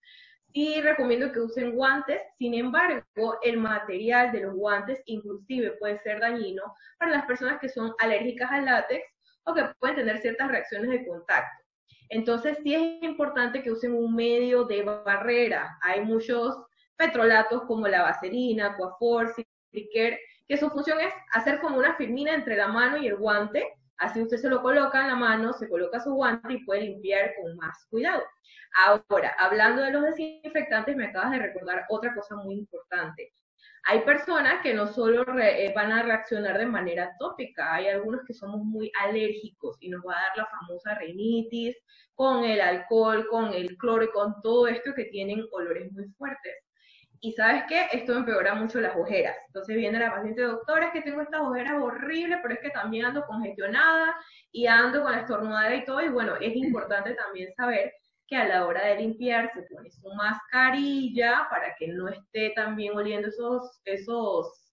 Sí 0.53 0.81
recomiendo 0.81 1.31
que 1.31 1.39
usen 1.39 1.77
guantes, 1.77 2.21
sin 2.37 2.53
embargo, 2.53 3.39
el 3.45 3.59
material 3.59 4.33
de 4.33 4.41
los 4.41 4.55
guantes 4.55 5.01
inclusive 5.07 5.77
puede 5.79 6.01
ser 6.01 6.19
dañino 6.19 6.63
para 6.99 7.13
las 7.13 7.27
personas 7.27 7.61
que 7.61 7.69
son 7.69 7.95
alérgicas 8.01 8.51
al 8.51 8.65
látex 8.65 9.14
o 9.45 9.55
que 9.55 9.65
pueden 9.79 9.97
tener 9.97 10.19
ciertas 10.19 10.49
reacciones 10.49 10.91
de 10.91 11.07
contacto. 11.07 11.65
Entonces 12.11 12.59
sí 12.63 12.75
es 12.75 13.03
importante 13.03 13.63
que 13.63 13.73
usen 13.73 13.95
un 13.95 14.15
medio 14.15 14.65
de 14.65 14.83
barrera. 14.83 15.79
Hay 15.83 16.05
muchos 16.05 16.57
petrolatos 16.97 17.63
como 17.63 17.89
la 17.89 18.03
vaselina, 18.03 18.77
Coafor, 18.77 19.35
Citriker, 19.35 20.19
que 20.47 20.57
su 20.57 20.69
función 20.71 21.01
es 21.01 21.13
hacer 21.33 21.61
como 21.61 21.79
una 21.79 21.97
firmina 21.97 22.35
entre 22.35 22.57
la 22.57 22.69
mano 22.69 22.99
y 22.99 23.07
el 23.07 23.17
guante 23.17 23.67
Así 23.99 24.21
usted 24.21 24.39
se 24.39 24.49
lo 24.49 24.61
coloca 24.61 25.01
en 25.01 25.09
la 25.09 25.15
mano, 25.15 25.53
se 25.53 25.69
coloca 25.69 26.01
su 26.01 26.13
guante 26.15 26.55
y 26.55 26.65
puede 26.65 26.83
limpiar 26.83 27.33
con 27.41 27.57
más 27.57 27.87
cuidado. 27.91 28.23
Ahora, 28.77 29.35
hablando 29.39 29.83
de 29.83 29.93
los 29.93 30.03
desinfectantes, 30.03 30.97
me 30.97 31.07
acabas 31.07 31.31
de 31.31 31.39
recordar 31.39 31.85
otra 31.89 32.15
cosa 32.15 32.35
muy 32.37 32.55
importante. 32.57 33.33
Hay 33.87 34.01
personas 34.01 34.63
que 34.63 34.73
no 34.73 34.87
solo 34.87 35.25
eh, 35.39 35.73
van 35.77 35.93
a 35.93 36.03
reaccionar 36.03 36.59
de 36.59 36.67
manera 36.67 37.15
tópica, 37.19 37.75
hay 37.75 37.89
algunos 37.89 38.23
que 38.27 38.33
somos 38.33 38.63
muy 38.63 38.91
alérgicos 39.03 39.77
y 39.81 39.91
nos 39.91 40.03
va 40.03 40.17
a 40.17 40.23
dar 40.23 40.37
la 40.39 40.47
famosa 40.47 40.95
rinitis 40.95 41.77
con 42.15 42.45
el 42.45 42.61
alcohol, 42.63 43.27
con 43.29 43.53
el 43.53 43.77
cloro 43.77 44.11
con 44.13 44.41
todo 44.43 44.69
esto 44.69 44.95
que 44.95 45.05
tienen 45.05 45.45
olores 45.53 45.93
muy 45.93 46.07
fuertes. 46.17 46.55
Y 47.21 47.33
sabes 47.33 47.65
qué, 47.69 47.87
esto 47.93 48.15
empeora 48.15 48.55
mucho 48.55 48.81
las 48.81 48.97
ojeras. 48.97 49.37
Entonces 49.47 49.77
viene 49.77 49.99
la 49.99 50.11
paciente, 50.11 50.43
doctora, 50.43 50.87
es 50.87 50.93
que 50.93 51.01
tengo 51.01 51.23
estas 51.23 51.41
ojeras 51.41 51.81
horribles, 51.81 52.39
pero 52.43 52.55
es 52.55 52.61
que 52.61 52.71
también 52.71 53.07
ando 53.07 53.25
congestionada 53.25 54.15
y 54.53 54.67
ando 54.67 55.03
con 55.03 55.13
la 55.13 55.21
estornudadera 55.21 55.77
y 55.77 55.85
todo. 55.87 56.03
Y 56.03 56.11
bueno, 56.11 56.37
es 56.37 56.55
importante 56.55 57.15
también 57.15 57.51
saber 57.55 57.95
que 58.27 58.37
a 58.37 58.47
la 58.47 58.67
hora 58.67 58.87
de 58.87 58.97
limpiar 58.97 59.51
se 59.53 59.63
pone 59.63 59.91
su 59.91 60.09
mascarilla 60.15 61.47
para 61.51 61.75
que 61.77 61.89
no 61.89 62.09
esté 62.09 62.51
también 62.51 62.97
oliendo 62.97 63.29
esos, 63.29 63.81
esos 63.85 64.65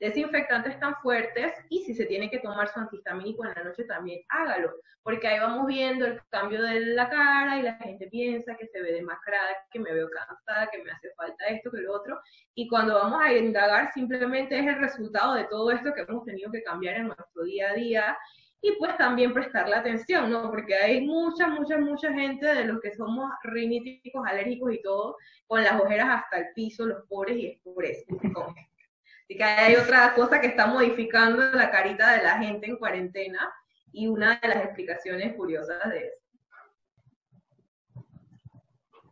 desinfectantes 0.00 0.80
tan 0.80 0.96
fuertes 0.96 1.52
y 1.68 1.84
si 1.84 1.94
se 1.94 2.06
tiene 2.06 2.30
que 2.30 2.38
tomar 2.38 2.68
su 2.68 2.80
antihistamínico 2.80 3.44
en 3.44 3.52
la 3.54 3.64
noche 3.64 3.84
también 3.84 4.20
hágalo, 4.30 4.72
porque 5.02 5.28
ahí 5.28 5.38
vamos 5.38 5.66
viendo 5.66 6.06
el 6.06 6.20
cambio 6.30 6.62
de 6.62 6.80
la 6.80 7.08
cara 7.10 7.58
y 7.58 7.62
la 7.62 7.74
gente 7.74 8.08
piensa 8.08 8.56
que 8.56 8.66
se 8.66 8.80
ve 8.80 8.92
demacrada, 8.92 9.48
que 9.70 9.78
me 9.78 9.92
veo 9.92 10.08
cansada, 10.08 10.70
que 10.70 10.82
me 10.82 10.90
hace 10.90 11.12
falta 11.14 11.44
esto, 11.46 11.70
que 11.70 11.82
lo 11.82 11.94
otro, 11.94 12.18
y 12.54 12.66
cuando 12.66 12.94
vamos 12.94 13.20
a 13.22 13.32
indagar 13.32 13.92
simplemente 13.92 14.58
es 14.58 14.66
el 14.66 14.80
resultado 14.80 15.34
de 15.34 15.44
todo 15.44 15.70
esto 15.70 15.92
que 15.92 16.00
hemos 16.02 16.24
tenido 16.24 16.50
que 16.50 16.62
cambiar 16.62 16.96
en 16.96 17.08
nuestro 17.08 17.44
día 17.44 17.70
a 17.70 17.74
día 17.74 18.18
y 18.62 18.72
pues 18.72 18.96
también 18.98 19.32
prestarle 19.32 19.74
atención, 19.74 20.30
¿no? 20.30 20.50
Porque 20.50 20.74
hay 20.74 21.00
mucha, 21.00 21.48
mucha, 21.48 21.78
mucha 21.78 22.12
gente 22.12 22.46
de 22.46 22.64
los 22.64 22.80
que 22.80 22.94
somos 22.94 23.30
riníticos, 23.42 24.26
alérgicos 24.26 24.74
y 24.74 24.82
todo, 24.82 25.16
con 25.46 25.62
las 25.62 25.80
ojeras 25.80 26.08
hasta 26.10 26.38
el 26.38 26.46
piso, 26.54 26.86
los 26.86 27.06
pobres, 27.08 27.36
y 27.36 27.46
es 27.46 27.60
por 27.62 27.84
eso. 27.84 28.04
Así 28.12 29.36
que 29.36 29.44
hay 29.44 29.76
otra 29.76 30.12
cosa 30.14 30.40
que 30.40 30.48
está 30.48 30.66
modificando 30.66 31.42
la 31.52 31.70
carita 31.70 32.12
de 32.16 32.22
la 32.22 32.38
gente 32.38 32.66
en 32.66 32.76
cuarentena 32.76 33.50
y 33.92 34.08
una 34.08 34.38
de 34.40 34.48
las 34.48 34.64
explicaciones 34.64 35.34
curiosas 35.34 35.78
de 35.90 35.98
eso. 35.98 36.16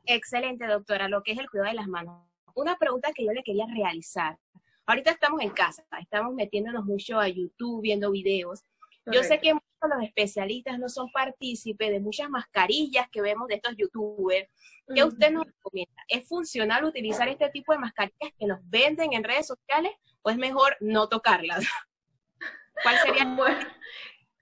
Excelente, 0.04 0.66
doctora, 0.66 1.08
lo 1.08 1.22
que 1.22 1.32
es 1.32 1.38
el 1.38 1.48
cuidado 1.50 1.70
de 1.70 1.76
las 1.76 1.88
manos. 1.88 2.24
Una 2.54 2.76
pregunta 2.76 3.12
que 3.14 3.24
yo 3.24 3.32
le 3.32 3.42
quería 3.42 3.66
realizar. 3.66 4.38
Ahorita 4.86 5.10
estamos 5.10 5.42
en 5.42 5.50
casa, 5.50 5.84
estamos 6.00 6.34
metiéndonos 6.34 6.84
mucho 6.84 7.20
a 7.20 7.28
YouTube, 7.28 7.82
viendo 7.82 8.10
videos, 8.10 8.64
yo 9.12 9.22
sé 9.22 9.38
que 9.38 9.54
muchos 9.54 9.68
de 9.82 9.88
los 9.88 10.04
especialistas 10.04 10.78
no 10.78 10.88
son 10.88 11.10
partícipes 11.12 11.90
de 11.90 12.00
muchas 12.00 12.28
mascarillas 12.28 13.08
que 13.10 13.22
vemos 13.22 13.48
de 13.48 13.56
estos 13.56 13.76
youtubers. 13.76 14.48
¿Qué 14.94 15.04
usted 15.04 15.30
nos 15.30 15.46
recomienda? 15.46 16.02
¿Es 16.08 16.26
funcional 16.26 16.84
utilizar 16.84 17.28
este 17.28 17.48
tipo 17.50 17.72
de 17.72 17.78
mascarillas 17.78 18.32
que 18.38 18.46
nos 18.46 18.58
venden 18.64 19.12
en 19.12 19.24
redes 19.24 19.46
sociales 19.46 19.92
o 20.22 20.30
es 20.30 20.36
mejor 20.36 20.76
no 20.80 21.08
tocarlas? 21.08 21.64
¿Cuál 22.82 22.98
sería? 22.98 23.24
Bueno, 23.24 23.66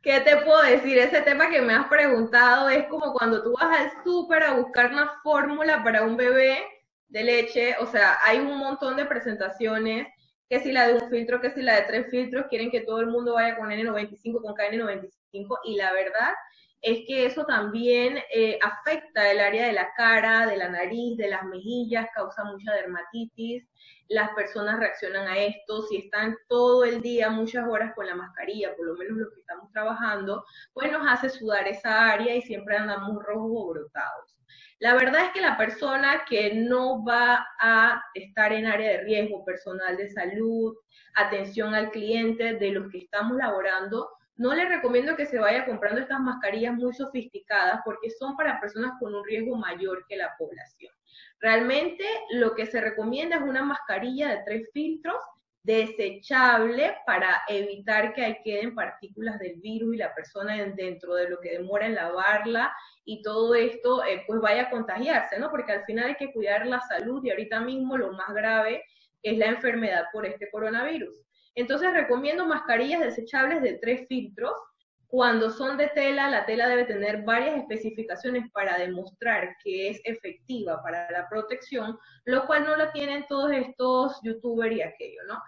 ¿qué 0.03 0.21
te 0.21 0.37
puedo 0.39 0.63
decir? 0.63 0.99
Ese 0.99 1.23
tema 1.23 1.51
que 1.51 1.63
me 1.63 1.75
has 1.75 1.89
preguntado 1.89 2.69
es 2.69 2.87
como 2.87 3.13
cuando 3.13 3.43
tú 3.43 3.55
vas 3.59 3.79
al 3.79 4.05
súper 4.05 4.43
a 4.43 4.55
buscar 4.55 4.93
una 4.93 5.21
fórmula 5.23 5.83
para 5.83 6.05
un 6.05 6.17
bebé 6.17 6.65
de 7.09 7.25
leche, 7.25 7.77
o 7.79 7.87
sea, 7.87 8.19
hay 8.23 8.39
un 8.39 8.59
montón 8.59 8.97
de 8.97 9.05
presentaciones 9.05 10.09
que 10.49 10.61
si 10.61 10.73
la 10.73 10.89
de 10.89 10.95
un 10.95 11.11
filtro, 11.11 11.41
que 11.41 11.51
si 11.51 11.63
la 11.63 11.77
de 11.77 11.83
tres 11.83 12.11
filtros, 12.11 12.47
quieren 12.49 12.71
que 12.71 12.81
todo 12.81 13.01
el 13.01 13.09
mundo 13.09 13.35
vaya 13.35 13.57
con 13.57 13.71
N95, 13.71 14.43
con 14.43 14.55
KN95, 14.55 15.59
y 15.65 15.77
la 15.77 15.93
verdad 15.93 16.33
es 16.83 17.05
que 17.07 17.27
eso 17.27 17.45
también 17.45 18.19
eh, 18.33 18.59
afecta 18.63 19.31
el 19.31 19.41
área 19.41 19.67
de 19.67 19.73
la 19.73 19.93
cara, 19.97 20.47
de 20.47 20.57
la 20.57 20.69
nariz, 20.69 21.17
de 21.17 21.29
las 21.29 21.45
mejillas, 21.45 22.07
causa 22.15 22.45
mucha 22.45 22.73
dermatitis, 22.75 23.67
las 24.09 24.31
personas 24.35 24.79
reaccionan 24.79 25.27
a 25.27 25.37
esto, 25.39 25.83
si 25.83 25.97
están 25.97 26.37
todo 26.49 26.85
el 26.85 27.03
día, 27.03 27.29
muchas 27.31 27.67
horas 27.69 27.93
con 27.95 28.07
la 28.07 28.15
mascarilla, 28.15 28.75
por 28.77 28.87
lo 28.87 28.95
menos 28.95 29.17
los 29.19 29.33
que 29.33 29.41
estamos 29.41 29.71
trabajando, 29.73 30.45
pues 30.73 30.93
nos 30.93 31.07
hace 31.09 31.29
sudar 31.29 31.67
esa 31.67 32.09
área 32.11 32.37
y 32.37 32.43
siempre 32.43 32.77
andamos 32.77 33.21
rojos 33.25 33.51
o 33.53 33.69
brotados. 33.71 34.36
La 34.79 34.95
verdad 34.95 35.27
es 35.27 35.31
que 35.33 35.41
la 35.41 35.57
persona 35.57 36.25
que 36.29 36.55
no 36.55 37.05
va 37.05 37.47
a 37.61 38.03
estar 38.15 38.53
en 38.53 38.67
área 38.67 38.91
de 38.91 39.03
riesgo, 39.03 39.45
personal 39.45 39.97
de 39.97 40.09
salud, 40.11 40.75
atención 41.15 41.75
al 41.75 41.91
cliente, 41.91 42.55
de 42.55 42.71
los 42.71 42.91
que 42.91 42.99
estamos 42.99 43.37
laborando, 43.37 44.09
no 44.37 44.55
le 44.55 44.67
recomiendo 44.67 45.17
que 45.17 45.27
se 45.27 45.39
vaya 45.39 45.65
comprando 45.65 46.01
estas 46.01 46.21
mascarillas 46.21 46.75
muy 46.75 46.93
sofisticadas 46.93 47.81
porque 47.85 48.11
son 48.11 48.37
para 48.37 48.61
personas 48.61 48.93
con 49.01 49.15
un 49.15 49.25
riesgo 49.25 49.57
mayor 49.57 50.05
que 50.09 50.17
la 50.17 50.35
población. 50.39 50.93
Realmente 51.41 52.05
lo 52.31 52.55
que 52.55 52.67
se 52.67 52.81
recomienda 52.81 53.37
es 53.37 53.43
una 53.43 53.63
mascarilla 53.63 54.29
de 54.29 54.43
tres 54.45 54.71
filtros 54.75 55.17
desechable 55.63 56.97
para 57.07 57.43
evitar 57.49 58.15
que 58.15 58.25
ahí 58.25 58.37
queden 58.45 58.75
partículas 58.75 59.39
del 59.41 59.57
virus 59.57 59.95
y 59.95 59.99
la 59.99 60.15
persona 60.15 60.55
dentro 60.65 61.15
de 61.15 61.29
lo 61.29 61.41
que 61.41 61.59
demora 61.59 61.87
en 61.87 61.97
lavarla 61.97 62.73
y 63.07 63.23
todo 63.23 63.55
esto 63.55 64.05
eh, 64.05 64.25
pues 64.27 64.41
vaya 64.41 64.63
a 64.63 64.71
contagiarse, 64.71 65.39
¿no? 65.39 65.49
Porque 65.49 65.73
al 65.73 65.85
final 65.85 66.09
hay 66.09 66.17
que 66.17 66.33
cuidar 66.33 66.67
la 66.67 66.81
salud 66.81 67.25
y 67.25 67.31
ahorita 67.31 67.61
mismo 67.61 67.97
lo 67.97 68.13
más 68.13 68.35
grave 68.35 68.83
es 69.23 69.39
la 69.39 69.47
enfermedad 69.47 70.07
por 70.13 70.27
este 70.27 70.51
coronavirus. 70.51 71.17
Entonces 71.55 71.93
recomiendo 71.93 72.47
mascarillas 72.47 73.01
desechables 73.01 73.63
de 73.63 73.75
tres 73.75 74.07
filtros. 74.09 74.53
Cuando 75.07 75.51
son 75.51 75.77
de 75.77 75.87
tela, 75.87 76.29
la 76.29 76.47
tela 76.47 76.69
debe 76.69 76.85
tener 76.85 77.23
varias 77.23 77.59
especificaciones 77.59 78.51
para 78.51 78.77
demostrar 78.77 79.57
que 79.63 79.89
es 79.89 80.01
efectiva 80.05 80.83
para 80.83 81.09
la 81.13 81.29
protección, 81.29 81.97
lo 82.25 82.45
cual 82.47 82.65
no 82.65 82.77
la 82.77 82.91
tienen 82.91 83.25
todos 83.29 83.53
estos 83.53 84.19
youtubers 84.25 84.75
y 84.75 84.83
aquello, 84.83 85.21
¿no? 85.29 85.41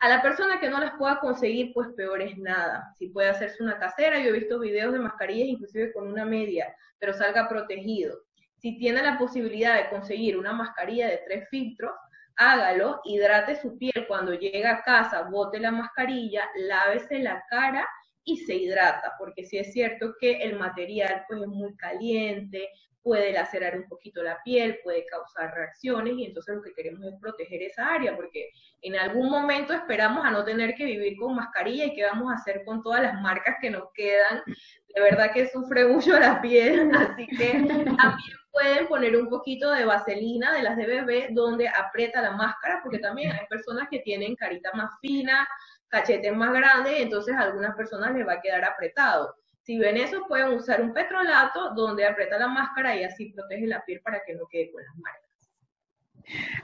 A 0.00 0.08
la 0.08 0.20
persona 0.20 0.60
que 0.60 0.68
no 0.68 0.80
las 0.80 0.94
pueda 0.98 1.18
conseguir, 1.20 1.72
pues 1.72 1.88
peor 1.96 2.20
es 2.20 2.36
nada. 2.36 2.92
Si 2.98 3.08
puede 3.08 3.28
hacerse 3.28 3.62
una 3.62 3.78
casera, 3.78 4.18
yo 4.18 4.28
he 4.28 4.38
visto 4.38 4.58
videos 4.58 4.92
de 4.92 4.98
mascarillas 4.98 5.48
inclusive 5.48 5.92
con 5.92 6.06
una 6.06 6.24
media, 6.24 6.74
pero 6.98 7.14
salga 7.14 7.48
protegido. 7.48 8.18
Si 8.56 8.76
tiene 8.78 9.02
la 9.02 9.18
posibilidad 9.18 9.76
de 9.76 9.88
conseguir 9.90 10.36
una 10.36 10.52
mascarilla 10.52 11.08
de 11.08 11.22
tres 11.26 11.48
filtros, 11.48 11.92
hágalo, 12.36 13.00
hidrate 13.04 13.56
su 13.56 13.78
piel 13.78 14.06
cuando 14.08 14.34
llega 14.34 14.72
a 14.72 14.82
casa, 14.82 15.22
bote 15.22 15.58
la 15.60 15.70
mascarilla, 15.70 16.48
lávese 16.56 17.18
la 17.20 17.44
cara 17.48 17.88
y 18.24 18.38
se 18.38 18.54
hidrata, 18.54 19.14
porque 19.18 19.44
si 19.44 19.58
es 19.58 19.72
cierto 19.72 20.14
que 20.18 20.42
el 20.42 20.58
material 20.58 21.24
pues 21.28 21.42
es 21.42 21.48
muy 21.48 21.76
caliente, 21.76 22.70
puede 23.04 23.34
lacerar 23.34 23.76
un 23.76 23.86
poquito 23.86 24.22
la 24.22 24.42
piel, 24.42 24.78
puede 24.82 25.04
causar 25.04 25.54
reacciones 25.54 26.14
y 26.16 26.24
entonces 26.24 26.56
lo 26.56 26.62
que 26.62 26.72
queremos 26.72 27.04
es 27.04 27.20
proteger 27.20 27.62
esa 27.62 27.86
área 27.86 28.16
porque 28.16 28.50
en 28.80 28.96
algún 28.96 29.30
momento 29.30 29.74
esperamos 29.74 30.24
a 30.24 30.30
no 30.30 30.42
tener 30.42 30.74
que 30.74 30.86
vivir 30.86 31.18
con 31.18 31.36
mascarilla 31.36 31.84
y 31.84 31.94
qué 31.94 32.04
vamos 32.04 32.32
a 32.32 32.36
hacer 32.36 32.64
con 32.64 32.82
todas 32.82 33.02
las 33.02 33.20
marcas 33.20 33.56
que 33.60 33.68
nos 33.68 33.92
quedan. 33.92 34.42
De 34.46 35.02
verdad 35.02 35.32
que 35.34 35.48
sufre 35.48 35.86
mucho 35.86 36.18
la 36.18 36.40
piel, 36.40 36.90
así 36.96 37.26
que 37.26 37.52
también 37.52 38.38
pueden 38.50 38.86
poner 38.86 39.16
un 39.16 39.28
poquito 39.28 39.70
de 39.72 39.84
vaselina 39.84 40.54
de 40.54 40.62
las 40.62 40.76
de 40.76 40.86
bebé 40.86 41.28
donde 41.32 41.68
aprieta 41.68 42.22
la 42.22 42.32
máscara 42.32 42.80
porque 42.82 43.00
también 43.00 43.32
hay 43.32 43.46
personas 43.48 43.88
que 43.90 43.98
tienen 43.98 44.34
carita 44.34 44.70
más 44.72 44.90
fina, 45.02 45.46
cachetes 45.94 46.34
más 46.34 46.52
grandes, 46.52 47.00
entonces 47.00 47.34
a 47.36 47.42
algunas 47.42 47.76
personas 47.76 48.12
les 48.14 48.26
va 48.26 48.34
a 48.34 48.40
quedar 48.40 48.64
apretado. 48.64 49.34
Si 49.62 49.78
ven 49.78 49.96
eso, 49.96 50.26
pueden 50.26 50.48
usar 50.48 50.82
un 50.82 50.92
petrolato 50.92 51.72
donde 51.74 52.04
aprieta 52.04 52.38
la 52.38 52.48
máscara 52.48 52.96
y 52.96 53.04
así 53.04 53.32
protege 53.32 53.66
la 53.66 53.84
piel 53.84 54.00
para 54.00 54.22
que 54.24 54.34
no 54.34 54.46
quede 54.50 54.72
con 54.72 54.82
las 54.82 54.96
marcas. 54.96 55.24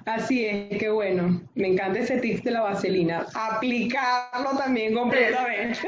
Así 0.06 0.46
es, 0.46 0.78
qué 0.78 0.88
bueno. 0.90 1.42
Me 1.54 1.68
encanta 1.68 2.00
ese 2.00 2.18
tip 2.18 2.42
de 2.42 2.50
la 2.50 2.62
vaselina. 2.62 3.26
Aplicarlo 3.34 4.56
también 4.58 4.94
completamente. 4.94 5.78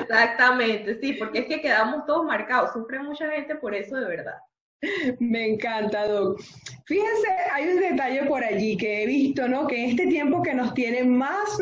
Exactamente, 0.00 1.00
sí, 1.00 1.14
porque 1.14 1.40
es 1.40 1.46
que 1.46 1.60
quedamos 1.60 2.06
todos 2.06 2.24
marcados. 2.24 2.72
Sufre 2.72 3.00
mucha 3.00 3.28
gente 3.30 3.56
por 3.56 3.74
eso, 3.74 3.96
de 3.96 4.06
verdad. 4.06 4.36
Me 5.18 5.46
encanta, 5.46 6.06
Doc. 6.06 6.40
Fíjense, 6.86 7.28
hay 7.52 7.68
un 7.68 7.80
detalle 7.80 8.24
por 8.24 8.44
allí 8.44 8.76
que 8.76 9.02
he 9.02 9.06
visto, 9.06 9.48
¿no? 9.48 9.66
Que 9.66 9.86
este 9.86 10.06
tiempo 10.06 10.42
que 10.42 10.54
nos 10.54 10.74
tiene 10.74 11.02
más, 11.04 11.58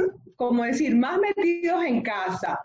como 0.49 0.65
decir, 0.65 0.97
más 0.97 1.19
metidos 1.19 1.85
en 1.85 2.03
casa, 2.03 2.59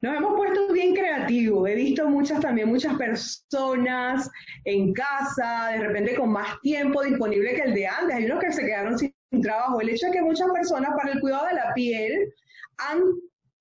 nos 0.00 0.16
hemos 0.16 0.34
puesto 0.34 0.72
bien 0.72 0.94
creativos. 0.94 1.68
He 1.68 1.74
visto 1.74 2.08
muchas 2.08 2.40
también, 2.40 2.68
muchas 2.68 2.96
personas 2.96 4.30
en 4.64 4.92
casa, 4.92 5.68
de 5.72 5.78
repente 5.78 6.16
con 6.16 6.32
más 6.32 6.60
tiempo 6.62 7.02
disponible 7.02 7.54
que 7.54 7.62
el 7.62 7.74
de 7.74 7.86
antes. 7.86 8.16
Hay 8.16 8.24
unos 8.24 8.40
que 8.40 8.52
se 8.52 8.64
quedaron 8.64 8.98
sin 8.98 9.14
trabajo. 9.42 9.80
El 9.80 9.90
hecho 9.90 10.06
de 10.06 10.12
que 10.12 10.22
muchas 10.22 10.50
personas 10.50 10.90
para 10.96 11.12
el 11.12 11.20
cuidado 11.20 11.46
de 11.46 11.54
la 11.54 11.74
piel 11.74 12.32
han 12.78 13.00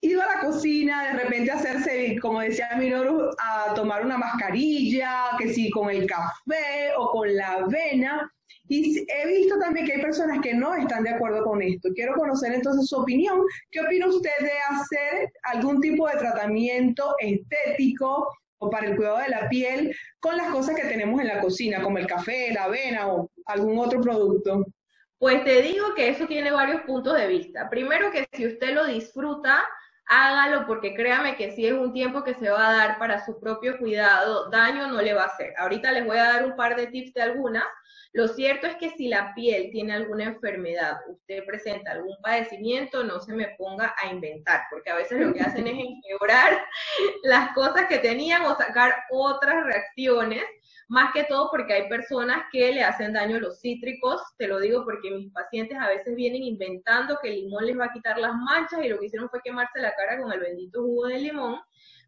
ido 0.01 0.21
a 0.21 0.35
la 0.35 0.39
cocina, 0.39 1.03
de 1.11 1.23
repente 1.23 1.51
hacerse, 1.51 2.17
como 2.21 2.39
decía 2.39 2.69
Minoru, 2.77 3.29
a 3.37 3.73
tomar 3.73 4.05
una 4.05 4.17
mascarilla, 4.17 5.31
que 5.37 5.53
sí, 5.53 5.69
con 5.69 5.89
el 5.89 6.07
café 6.07 6.93
o 6.97 7.11
con 7.11 7.35
la 7.35 7.51
avena. 7.51 8.33
Y 8.67 9.05
he 9.09 9.27
visto 9.27 9.57
también 9.59 9.85
que 9.85 9.93
hay 9.93 10.01
personas 10.01 10.39
que 10.41 10.53
no 10.53 10.75
están 10.75 11.03
de 11.03 11.11
acuerdo 11.11 11.43
con 11.43 11.61
esto. 11.61 11.89
Quiero 11.95 12.13
conocer 12.13 12.53
entonces 12.53 12.87
su 12.87 12.97
opinión. 12.97 13.41
¿Qué 13.71 13.81
opina 13.81 14.07
usted 14.07 14.37
de 14.41 14.51
hacer 14.69 15.31
algún 15.43 15.81
tipo 15.81 16.07
de 16.07 16.17
tratamiento 16.17 17.15
estético 17.19 18.29
o 18.59 18.69
para 18.69 18.87
el 18.87 18.95
cuidado 18.95 19.19
de 19.19 19.29
la 19.29 19.49
piel 19.49 19.95
con 20.19 20.37
las 20.37 20.49
cosas 20.51 20.75
que 20.75 20.87
tenemos 20.87 21.19
en 21.21 21.27
la 21.27 21.41
cocina, 21.41 21.81
como 21.81 21.97
el 21.97 22.07
café, 22.07 22.53
la 22.53 22.65
avena 22.65 23.07
o 23.07 23.31
algún 23.45 23.79
otro 23.79 24.01
producto? 24.01 24.65
Pues 25.17 25.43
te 25.43 25.61
digo 25.61 25.93
que 25.95 26.09
eso 26.09 26.27
tiene 26.27 26.51
varios 26.51 26.81
puntos 26.81 27.17
de 27.17 27.27
vista. 27.27 27.69
Primero 27.69 28.09
que 28.11 28.27
si 28.31 28.47
usted 28.47 28.73
lo 28.73 28.85
disfruta, 28.85 29.65
hágalo 30.09 30.65
porque 30.65 30.95
créame 30.95 31.35
que 31.37 31.51
si 31.51 31.67
es 31.67 31.73
un 31.73 31.93
tiempo 31.93 32.23
que 32.23 32.33
se 32.33 32.49
va 32.49 32.69
a 32.69 32.73
dar 32.73 32.97
para 32.97 33.23
su 33.23 33.39
propio 33.39 33.77
cuidado, 33.77 34.49
daño 34.49 34.87
no 34.87 35.01
le 35.01 35.13
va 35.13 35.23
a 35.23 35.27
hacer. 35.27 35.53
Ahorita 35.57 35.91
les 35.91 36.05
voy 36.05 36.17
a 36.17 36.33
dar 36.33 36.45
un 36.45 36.55
par 36.55 36.75
de 36.75 36.87
tips 36.87 37.13
de 37.13 37.21
algunas. 37.21 37.63
Lo 38.11 38.27
cierto 38.27 38.65
es 38.65 38.75
que 38.77 38.89
si 38.89 39.07
la 39.07 39.35
piel 39.35 39.69
tiene 39.71 39.93
alguna 39.93 40.23
enfermedad, 40.23 40.97
usted 41.07 41.45
presenta 41.45 41.91
algún 41.91 42.17
padecimiento, 42.23 43.03
no 43.03 43.19
se 43.19 43.33
me 43.33 43.49
ponga 43.55 43.93
a 44.01 44.07
inventar, 44.07 44.61
porque 44.71 44.89
a 44.89 44.95
veces 44.95 45.19
lo 45.19 45.31
que 45.31 45.41
hacen 45.41 45.67
es 45.67 45.77
empeorar 45.85 46.59
las 47.21 47.53
cosas 47.53 47.85
que 47.85 47.99
tenían 47.99 48.41
o 48.41 48.55
sacar 48.55 48.95
otras 49.11 49.63
reacciones 49.63 50.43
más 50.89 51.13
que 51.13 51.23
todo 51.25 51.49
porque 51.51 51.73
hay 51.73 51.87
personas 51.87 52.45
que 52.51 52.73
le 52.73 52.83
hacen 52.83 53.13
daño 53.13 53.39
los 53.39 53.61
cítricos, 53.61 54.21
te 54.37 54.47
lo 54.47 54.59
digo 54.59 54.83
porque 54.83 55.11
mis 55.11 55.31
pacientes 55.31 55.77
a 55.79 55.87
veces 55.87 56.15
vienen 56.15 56.43
inventando 56.43 57.19
que 57.21 57.29
el 57.29 57.35
limón 57.35 57.67
les 57.67 57.79
va 57.79 57.85
a 57.85 57.93
quitar 57.93 58.17
las 58.17 58.33
manchas 58.35 58.83
y 58.83 58.89
lo 58.89 58.99
que 58.99 59.05
hicieron 59.05 59.29
fue 59.29 59.39
quemarse 59.43 59.79
la 59.79 59.95
cara 59.95 60.19
con 60.19 60.31
el 60.31 60.39
bendito 60.39 60.81
jugo 60.81 61.05
de 61.05 61.19
limón, 61.19 61.59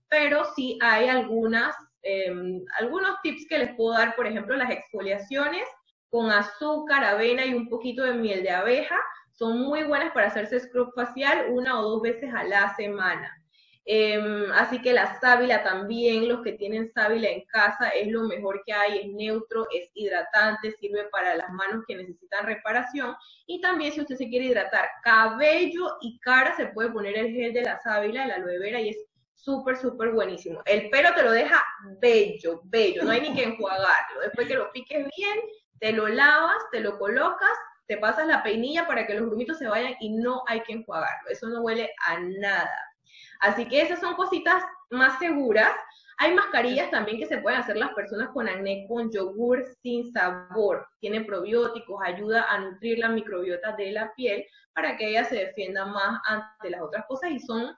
pero 0.09 0.45
sí 0.55 0.79
hay 0.81 1.07
algunas, 1.07 1.75
em, 2.01 2.59
algunos 2.79 3.21
tips 3.21 3.45
que 3.47 3.59
les 3.59 3.75
puedo 3.75 3.93
dar, 3.93 4.15
por 4.15 4.25
ejemplo, 4.25 4.55
las 4.55 4.71
exfoliaciones 4.71 5.67
con 6.09 6.31
azúcar, 6.31 7.03
avena 7.03 7.45
y 7.45 7.53
un 7.53 7.69
poquito 7.69 8.03
de 8.03 8.13
miel 8.15 8.41
de 8.41 8.49
abeja, 8.49 8.97
son 9.31 9.61
muy 9.61 9.83
buenas 9.83 10.11
para 10.11 10.27
hacerse 10.27 10.59
scrub 10.59 10.91
facial 10.95 11.51
una 11.51 11.79
o 11.79 11.83
dos 11.83 12.01
veces 12.01 12.33
a 12.33 12.43
la 12.43 12.75
semana. 12.75 13.40
Em, 13.85 14.51
así 14.53 14.81
que 14.81 14.93
la 14.93 15.19
sábila 15.19 15.63
también, 15.63 16.27
los 16.27 16.41
que 16.41 16.53
tienen 16.53 16.91
sábila 16.93 17.29
en 17.29 17.45
casa, 17.45 17.89
es 17.89 18.07
lo 18.09 18.23
mejor 18.23 18.61
que 18.65 18.73
hay, 18.73 18.99
es 18.99 19.07
neutro, 19.07 19.67
es 19.73 19.89
hidratante, 19.93 20.71
sirve 20.73 21.05
para 21.11 21.35
las 21.35 21.49
manos 21.49 21.83
que 21.87 21.95
necesitan 21.95 22.45
reparación. 22.45 23.15
Y 23.47 23.59
también 23.61 23.91
si 23.91 24.01
usted 24.01 24.15
se 24.15 24.29
quiere 24.29 24.45
hidratar 24.45 24.87
cabello 25.03 25.97
y 26.01 26.19
cara, 26.19 26.55
se 26.55 26.67
puede 26.67 26.91
poner 26.91 27.17
el 27.17 27.33
gel 27.33 27.53
de 27.53 27.63
la 27.63 27.79
sábila, 27.79 28.21
de 28.21 28.27
la 28.27 28.35
aloe 28.35 28.59
vera 28.59 28.79
y 28.81 28.89
es 28.89 28.97
súper, 29.33 29.77
súper 29.77 30.11
buenísimo. 30.11 30.61
El 30.65 30.89
pelo 30.89 31.09
te 31.15 31.23
lo 31.23 31.31
deja 31.31 31.63
bello, 31.99 32.61
bello, 32.65 33.03
no 33.03 33.11
hay 33.11 33.21
ni 33.21 33.33
que 33.33 33.43
enjuagarlo. 33.43 34.21
Después 34.21 34.47
que 34.47 34.55
lo 34.55 34.71
piques 34.71 35.07
bien, 35.17 35.39
te 35.79 35.91
lo 35.91 36.07
lavas, 36.07 36.61
te 36.71 36.79
lo 36.79 36.99
colocas, 36.99 37.57
te 37.87 37.97
pasas 37.97 38.27
la 38.27 38.43
peinilla 38.43 38.85
para 38.87 39.07
que 39.07 39.15
los 39.15 39.25
grumitos 39.25 39.57
se 39.57 39.67
vayan 39.67 39.95
y 39.99 40.11
no 40.11 40.43
hay 40.47 40.61
que 40.61 40.73
enjuagarlo. 40.73 41.29
Eso 41.29 41.47
no 41.49 41.61
huele 41.61 41.89
a 42.05 42.19
nada. 42.19 42.90
Así 43.39 43.67
que 43.67 43.81
esas 43.81 43.99
son 43.99 44.15
cositas 44.15 44.63
más 44.89 45.17
seguras. 45.19 45.73
Hay 46.17 46.33
mascarillas 46.33 46.91
también 46.91 47.17
que 47.17 47.25
se 47.25 47.39
pueden 47.39 47.59
hacer 47.59 47.77
las 47.77 47.93
personas 47.93 48.29
con 48.29 48.47
acné 48.47 48.85
con 48.87 49.11
yogur 49.11 49.65
sin 49.81 50.11
sabor. 50.11 50.87
Tiene 50.99 51.21
probióticos, 51.21 52.01
ayuda 52.03 52.45
a 52.49 52.59
nutrir 52.59 52.99
la 52.99 53.09
microbiota 53.09 53.75
de 53.75 53.91
la 53.91 54.13
piel 54.15 54.45
para 54.73 54.97
que 54.97 55.09
ella 55.09 55.23
se 55.25 55.35
defienda 55.35 55.85
más 55.85 56.21
ante 56.27 56.69
las 56.69 56.81
otras 56.81 57.05
cosas 57.07 57.31
y 57.31 57.39
son 57.39 57.75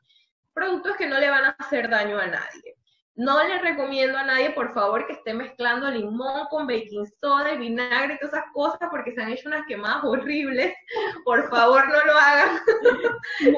productos 0.54 0.96
que 0.98 1.08
no 1.08 1.20
le 1.20 1.30
van 1.30 1.46
a 1.46 1.56
hacer 1.60 1.90
daño 1.90 2.20
a 2.20 2.28
nadie. 2.28 2.76
No 3.16 3.44
le 3.44 3.60
recomiendo 3.60 4.18
a 4.18 4.24
nadie, 4.24 4.50
por 4.52 4.74
favor, 4.74 5.06
que 5.06 5.14
esté 5.14 5.36
mezclando 5.36 5.90
limón 5.92 6.48
con 6.50 6.66
baking 6.66 7.06
soda 7.22 7.54
y 7.54 7.58
vinagre 7.60 8.16
y 8.16 8.18
todas 8.18 8.34
esas 8.34 8.52
cosas 8.54 8.90
porque 8.90 9.12
se 9.12 9.22
han 9.22 9.32
hecho 9.32 9.50
unas 9.50 9.68
quemadas 9.68 10.04
horribles. 10.04 10.74
Por 11.24 11.48
favor, 11.50 11.88
no 11.88 12.06
lo 12.06 12.14
hagan. 12.18 12.60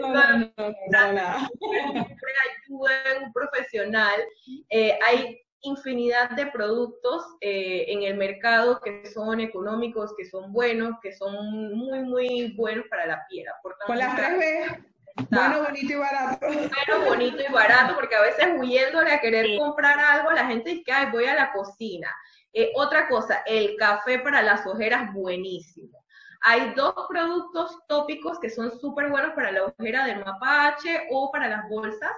No, 0.02 0.12
no, 0.12 0.52
no, 0.92 1.14
no, 1.14 2.02
Ayuden 2.68 3.24
un 3.24 3.34
profesional. 3.34 4.20
Eh, 4.70 5.00
hay 5.06 5.42
infinidad 5.62 6.32
de 6.32 6.48
productos 6.48 7.24
eh, 7.42 7.86
en 7.88 8.04
el 8.04 8.18
mercado 8.18 8.82
que 8.82 9.06
son 9.08 9.40
económicos, 9.40 10.14
que 10.18 10.26
son 10.26 10.52
buenos, 10.52 10.96
que 11.02 11.14
son 11.14 11.74
muy, 11.74 12.00
muy 12.00 12.54
buenos 12.56 12.86
para 12.90 13.06
la 13.06 13.26
piel. 13.30 13.48
Con 13.88 13.98
las 13.98 14.16
tres 14.16 14.86
bueno, 15.30 15.64
bonito 15.64 15.94
y 15.94 15.96
barato. 15.96 16.46
Bueno, 16.48 17.06
bonito 17.06 17.38
y 17.48 17.52
barato, 17.52 17.96
porque 17.96 18.16
a 18.16 18.22
veces 18.22 18.48
huyéndole 18.58 19.12
a 19.12 19.22
querer 19.22 19.58
comprar 19.58 19.98
algo, 20.00 20.32
la 20.32 20.48
gente 20.48 20.72
dice, 20.72 20.92
ay, 20.92 21.08
voy 21.12 21.26
a 21.26 21.36
la 21.36 21.54
cocina. 21.54 22.14
Eh, 22.54 22.72
otra 22.76 23.08
cosa, 23.08 23.42
el 23.46 23.76
café 23.78 24.20
para 24.20 24.42
las 24.42 24.66
ojeras, 24.66 25.14
buenísimo. 25.14 26.06
Hay 26.48 26.74
dos 26.76 26.94
productos 27.10 27.76
tópicos 27.88 28.40
que 28.40 28.52
son 28.52 28.80
súper 28.80 29.10
buenos 29.10 29.34
para 29.34 29.52
la 29.52 29.64
ojera 29.64 30.06
del 30.06 30.24
mapache 30.24 31.08
o 31.10 31.32
para 31.32 31.48
las 31.48 31.68
bolsas. 31.70 32.12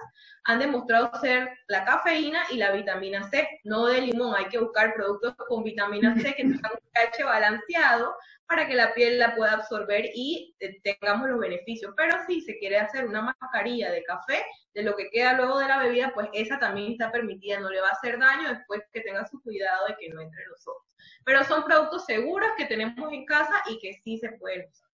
Han 0.44 0.58
demostrado 0.58 1.10
ser 1.18 1.48
la 1.66 1.84
cafeína 1.84 2.42
y 2.50 2.58
la 2.58 2.72
vitamina 2.72 3.28
C, 3.30 3.48
no 3.64 3.86
de 3.86 4.02
limón. 4.02 4.34
Hay 4.36 4.46
que 4.48 4.58
buscar 4.58 4.92
productos 4.92 5.34
con 5.48 5.62
vitamina 5.62 6.14
C 6.16 6.34
que 6.34 6.42
tengan 6.42 6.72
un 6.72 6.90
pH 6.92 7.24
balanceado 7.24 8.14
para 8.48 8.66
que 8.66 8.74
la 8.74 8.94
piel 8.94 9.18
la 9.18 9.36
pueda 9.36 9.52
absorber 9.52 10.10
y 10.14 10.56
eh, 10.58 10.80
tengamos 10.82 11.28
los 11.28 11.38
beneficios. 11.38 11.92
Pero 11.96 12.16
si 12.26 12.40
se 12.40 12.58
quiere 12.58 12.78
hacer 12.78 13.04
una 13.04 13.20
mascarilla 13.20 13.92
de 13.92 14.02
café, 14.04 14.42
de 14.72 14.82
lo 14.82 14.96
que 14.96 15.10
queda 15.10 15.34
luego 15.34 15.58
de 15.58 15.68
la 15.68 15.78
bebida, 15.78 16.12
pues 16.14 16.28
esa 16.32 16.58
también 16.58 16.92
está 16.92 17.12
permitida, 17.12 17.60
no 17.60 17.68
le 17.68 17.80
va 17.80 17.88
a 17.88 17.92
hacer 17.92 18.18
daño 18.18 18.48
después 18.48 18.80
que 18.90 19.02
tenga 19.02 19.26
su 19.26 19.40
cuidado 19.42 19.86
de 19.88 19.96
que 20.00 20.08
no 20.08 20.22
entre 20.22 20.46
los 20.46 20.66
ojos. 20.66 20.82
Pero 21.24 21.44
son 21.44 21.64
productos 21.64 22.06
seguros 22.06 22.48
que 22.56 22.64
tenemos 22.64 23.12
en 23.12 23.26
casa 23.26 23.62
y 23.68 23.78
que 23.78 23.92
sí 24.02 24.16
se 24.16 24.32
pueden 24.32 24.66
usar. 24.66 24.88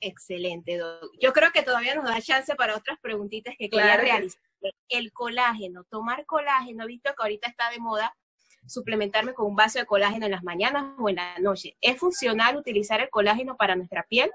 Excelente, 0.00 0.78
Yo 1.20 1.32
creo 1.32 1.52
que 1.52 1.62
todavía 1.62 1.94
nos 1.94 2.04
da 2.04 2.20
chance 2.20 2.54
para 2.56 2.74
otras 2.74 2.98
preguntitas 3.00 3.54
que 3.58 3.68
quería 3.68 3.96
realizar. 3.96 4.40
El 4.88 5.12
colágeno, 5.12 5.84
tomar 5.84 6.26
colágeno, 6.26 6.86
visto 6.86 7.10
que 7.10 7.22
ahorita 7.22 7.48
está 7.48 7.70
de 7.70 7.78
moda, 7.78 8.14
suplementarme 8.66 9.34
con 9.34 9.46
un 9.46 9.56
vaso 9.56 9.78
de 9.78 9.86
colágeno 9.86 10.26
en 10.26 10.32
las 10.32 10.42
mañanas 10.42 10.94
o 10.98 11.08
en 11.08 11.16
la 11.16 11.38
noche. 11.38 11.76
¿Es 11.80 11.98
funcional 11.98 12.56
utilizar 12.56 13.00
el 13.00 13.10
colágeno 13.10 13.56
para 13.56 13.76
nuestra 13.76 14.04
piel? 14.04 14.30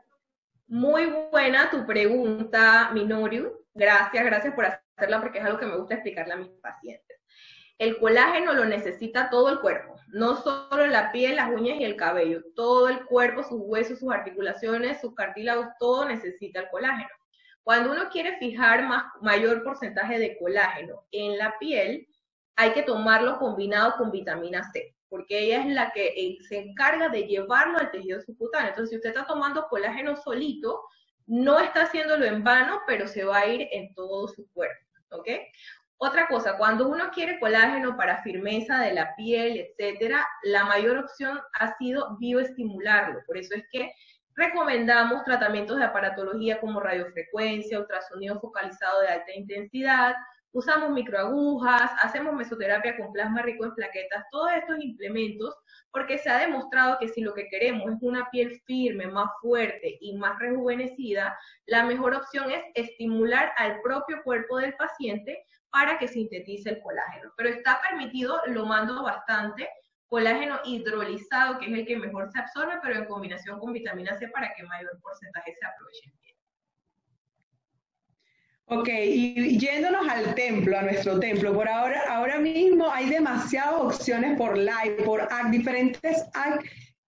Muy 0.68 1.06
buena 1.32 1.70
tu 1.70 1.86
pregunta, 1.86 2.90
Minoru. 2.94 3.66
Gracias, 3.74 4.26
gracias 4.26 4.54
por 4.54 4.66
hacerla 4.66 5.22
porque 5.22 5.40
es 5.40 5.46
algo 5.46 5.60
que 5.60 5.66
me 5.66 5.78
gusta 5.78 5.96
explicarle 5.96 6.34
a 6.34 6.38
mis 6.38 6.50
pacientes. 6.62 7.18
El 7.78 8.00
colágeno 8.00 8.54
lo 8.54 8.64
necesita 8.64 9.30
todo 9.30 9.50
el 9.50 9.60
cuerpo, 9.60 9.96
no 10.08 10.38
solo 10.38 10.88
la 10.88 11.12
piel, 11.12 11.36
las 11.36 11.52
uñas 11.52 11.78
y 11.78 11.84
el 11.84 11.98
cabello, 11.98 12.42
todo 12.56 12.88
el 12.88 13.04
cuerpo, 13.04 13.44
sus 13.44 13.60
huesos, 13.62 14.00
sus 14.00 14.14
articulaciones, 14.14 15.02
sus 15.02 15.14
cartílagos, 15.14 15.68
todo 15.78 16.06
necesita 16.06 16.62
el 16.62 16.70
colágeno. 16.70 17.10
Cuando 17.64 17.92
uno 17.92 18.10
quiere 18.10 18.38
fijar 18.38 18.88
mayor 19.22 19.62
porcentaje 19.64 20.20
de 20.20 20.38
colágeno 20.38 21.04
en 21.12 21.38
la 21.38 21.60
piel, 21.60 22.08
hay 22.56 22.72
que 22.72 22.84
tomarlo 22.84 23.38
combinado 23.38 23.96
con 23.98 24.12
vitamina 24.12 24.70
C, 24.72 24.96
porque 25.10 25.40
ella 25.40 25.62
es 25.62 25.68
la 25.68 25.92
que 25.92 26.08
eh, 26.08 26.38
se 26.48 26.60
encarga 26.60 27.10
de 27.10 27.24
llevarlo 27.24 27.78
al 27.78 27.92
tejido 27.92 28.22
subcutáneo. 28.22 28.70
Entonces, 28.70 28.92
si 28.92 28.96
usted 28.98 29.10
está 29.10 29.26
tomando 29.26 29.68
colágeno 29.70 30.16
solito, 30.16 30.82
no 31.28 31.60
está 31.60 31.84
haciéndolo 31.84 32.26
en 32.26 32.44
vano, 32.44 32.82
pero 32.88 33.08
se 33.08 33.24
va 33.24 33.40
a 33.40 33.48
ir 33.48 33.68
en 33.72 33.94
todo 33.94 34.28
su 34.28 34.48
cuerpo, 34.52 34.86
¿ok? 35.10 35.28
Otra 35.98 36.28
cosa, 36.28 36.58
cuando 36.58 36.90
uno 36.90 37.10
quiere 37.12 37.40
colágeno 37.40 37.96
para 37.96 38.22
firmeza 38.22 38.80
de 38.80 38.94
la 38.94 39.16
piel, 39.16 39.58
etcétera, 39.58 40.28
la 40.44 40.66
mayor 40.66 40.98
opción 40.98 41.40
ha 41.54 41.78
sido 41.78 42.18
bioestimularlo. 42.20 43.22
Por 43.26 43.38
eso 43.38 43.56
es 43.56 43.64
que 43.72 43.94
recomendamos 44.36 45.24
tratamientos 45.24 45.78
de 45.78 45.86
aparatología 45.86 46.60
como 46.60 46.82
radiofrecuencia, 46.82 47.80
ultrasonido 47.80 48.40
focalizado 48.42 49.02
de 49.02 49.08
alta 49.08 49.34
intensidad, 49.34 50.16
usamos 50.56 50.90
microagujas, 50.92 51.92
hacemos 52.02 52.34
mesoterapia 52.34 52.96
con 52.96 53.12
plasma 53.12 53.42
rico 53.42 53.66
en 53.66 53.76
plaquetas, 53.76 54.24
todos 54.32 54.54
estos 54.54 54.80
implementos, 54.80 55.54
porque 55.92 56.18
se 56.18 56.30
ha 56.30 56.38
demostrado 56.38 56.98
que 56.98 57.10
si 57.10 57.20
lo 57.20 57.34
que 57.34 57.50
queremos 57.50 57.92
es 57.92 57.98
una 58.02 58.30
piel 58.32 58.62
firme, 58.66 59.08
más 59.08 59.30
fuerte 59.42 59.98
y 60.00 60.18
más 60.18 60.40
rejuvenecida, 60.40 61.38
la 61.66 61.84
mejor 61.84 62.16
opción 62.16 62.50
es 62.52 62.64
estimular 62.74 63.52
al 63.58 63.82
propio 63.82 64.24
cuerpo 64.24 64.58
del 64.58 64.74
paciente 64.76 65.44
para 65.72 66.00
que 66.00 66.08
sintetice 66.08 66.70
el 66.70 66.82
colágeno. 66.82 67.34
Pero 67.36 67.50
está 67.50 67.82
permitido, 67.82 68.42
lo 68.48 68.66
mando 68.66 69.04
bastante, 69.04 69.68
colágeno 70.08 70.62
hidrolizado, 70.64 71.60
que 71.60 71.66
es 71.66 71.74
el 71.74 71.86
que 71.86 71.98
mejor 71.98 72.32
se 72.32 72.40
absorbe, 72.40 72.80
pero 72.82 72.96
en 72.96 73.06
combinación 73.08 73.60
con 73.60 73.74
vitamina 73.74 74.18
C 74.18 74.30
para 74.30 74.54
que 74.56 74.64
mayor 74.64 74.98
porcentaje 75.02 75.54
se 75.54 75.66
aproveche. 75.66 76.14
Ok, 78.68 78.90
y 78.90 79.60
yéndonos 79.60 80.08
al 80.08 80.34
templo, 80.34 80.76
a 80.76 80.82
nuestro 80.82 81.20
templo, 81.20 81.54
por 81.54 81.70
ahora, 81.70 82.02
ahora 82.10 82.40
mismo 82.40 82.92
hay 82.92 83.08
demasiadas 83.08 83.76
opciones 83.80 84.36
por 84.40 84.58
live, 84.58 85.04
por 85.06 85.28
diferentes, 85.52 86.26
hay 86.34 86.54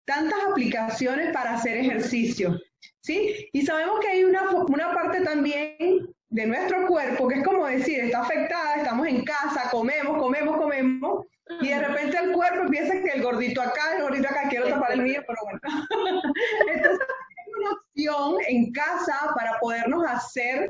tantas 0.05 0.38
aplicaciones 0.51 1.33
para 1.33 1.55
hacer 1.55 1.77
ejercicio, 1.77 2.59
¿sí? 3.03 3.49
Y 3.53 3.62
sabemos 3.62 4.01
que 4.01 4.09
hay 4.09 4.25
una, 4.25 4.51
una 4.51 4.93
parte 4.93 5.21
también 5.21 6.09
de 6.29 6.47
nuestro 6.47 6.88
cuerpo, 6.88 7.29
que 7.29 7.37
es 7.37 7.45
como 7.45 7.67
decir, 7.67 8.01
está 8.01 8.23
afectada, 8.23 8.75
estamos 8.75 9.07
en 9.07 9.23
casa, 9.25 9.71
comemos, 9.71 10.19
comemos, 10.19 10.57
comemos, 10.57 11.25
y 11.61 11.69
de 11.69 11.79
repente 11.79 12.19
el 12.19 12.33
cuerpo 12.33 12.62
empieza 12.62 13.01
que 13.01 13.11
el 13.11 13.23
gordito 13.23 13.62
acá, 13.62 13.97
el 13.97 14.03
gordito 14.03 14.29
acá, 14.29 14.49
quiero 14.49 14.69
tapar 14.69 14.90
el 14.90 15.03
mío, 15.03 15.23
pero 15.25 15.38
bueno. 15.45 15.61
Entonces, 16.75 17.07
es 17.07 17.55
una 17.61 17.71
opción 17.71 18.37
en 18.49 18.73
casa 18.73 19.33
para 19.37 19.57
podernos 19.61 20.05
hacer 20.05 20.69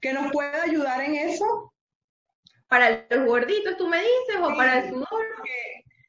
que 0.00 0.12
nos 0.12 0.30
pueda 0.32 0.62
ayudar 0.62 1.02
en 1.02 1.14
eso. 1.14 1.72
Para 2.68 3.06
los 3.10 3.26
gorditos, 3.26 3.76
tú 3.76 3.88
me 3.88 3.98
dices, 3.98 4.36
o 4.40 4.54
para 4.54 4.78
el 4.78 4.90
sudor. 4.90 5.08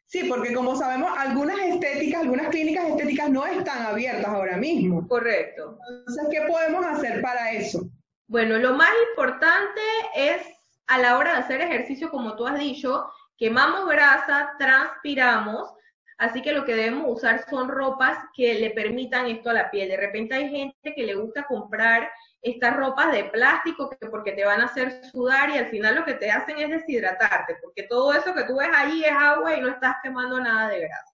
sí, 0.05 0.25
porque 0.29 0.53
como 0.53 0.75
sabemos, 0.75 1.11
algunas 1.17 1.59
estéticas, 1.59 2.21
algunas 2.21 2.49
clínicas 2.49 2.87
estéticas 2.89 3.29
no 3.29 3.45
están 3.45 3.81
abiertas 3.83 4.27
ahora 4.27 4.57
mismo. 4.57 5.07
Correcto. 5.07 5.77
Entonces, 5.89 6.27
¿qué 6.31 6.41
podemos 6.47 6.85
hacer 6.85 7.21
para 7.21 7.51
eso? 7.51 7.81
Bueno, 8.27 8.57
lo 8.59 8.75
más 8.75 8.91
importante 9.09 9.81
es 10.15 10.41
a 10.87 10.97
la 10.97 11.17
hora 11.17 11.33
de 11.33 11.39
hacer 11.39 11.61
ejercicio, 11.61 12.09
como 12.09 12.35
tú 12.35 12.45
has 12.45 12.59
dicho, 12.59 13.05
quemamos 13.37 13.89
grasa, 13.89 14.51
transpiramos, 14.59 15.73
así 16.17 16.41
que 16.41 16.53
lo 16.53 16.63
que 16.63 16.75
debemos 16.75 17.05
usar 17.07 17.43
son 17.49 17.69
ropas 17.69 18.17
que 18.35 18.53
le 18.53 18.69
permitan 18.69 19.25
esto 19.25 19.49
a 19.49 19.53
la 19.53 19.71
piel. 19.71 19.89
De 19.89 19.97
repente 19.97 20.35
hay 20.35 20.49
gente 20.49 20.93
que 20.95 21.03
le 21.03 21.15
gusta 21.15 21.45
comprar 21.45 22.09
estas 22.41 22.75
ropas 22.75 23.11
de 23.11 23.25
plástico 23.25 23.89
que 23.89 24.07
porque 24.07 24.31
te 24.31 24.45
van 24.45 24.61
a 24.61 24.65
hacer 24.65 25.05
sudar 25.05 25.49
y 25.51 25.57
al 25.57 25.67
final 25.67 25.95
lo 25.95 26.05
que 26.05 26.15
te 26.15 26.31
hacen 26.31 26.57
es 26.57 26.69
deshidratarte, 26.69 27.57
porque 27.61 27.83
todo 27.83 28.13
eso 28.13 28.33
que 28.33 28.43
tú 28.43 28.57
ves 28.57 28.69
ahí 28.73 29.03
es 29.03 29.11
agua 29.11 29.55
y 29.55 29.61
no 29.61 29.69
estás 29.69 29.97
quemando 30.01 30.39
nada 30.39 30.69
de 30.69 30.79
grasa. 30.79 31.13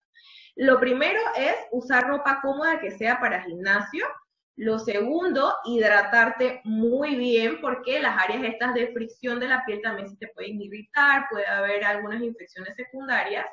Lo 0.55 0.79
primero 0.79 1.19
es 1.35 1.55
usar 1.71 2.07
ropa 2.07 2.39
cómoda 2.41 2.79
que 2.79 2.91
sea 2.91 3.19
para 3.19 3.43
gimnasio. 3.43 4.05
Lo 4.55 4.79
segundo, 4.79 5.53
hidratarte 5.65 6.61
muy 6.63 7.15
bien 7.15 7.61
porque 7.61 7.99
las 7.99 8.17
áreas 8.23 8.43
estas 8.43 8.73
de 8.73 8.87
fricción 8.87 9.39
de 9.39 9.49
la 9.49 9.63
piel 9.65 9.81
también 9.83 10.09
se 10.09 10.17
te 10.17 10.29
pueden 10.29 10.59
irritar, 10.59 11.27
puede 11.29 11.45
haber 11.45 11.83
algunas 11.83 12.23
infecciones 12.23 12.75
secundarias. 12.75 13.45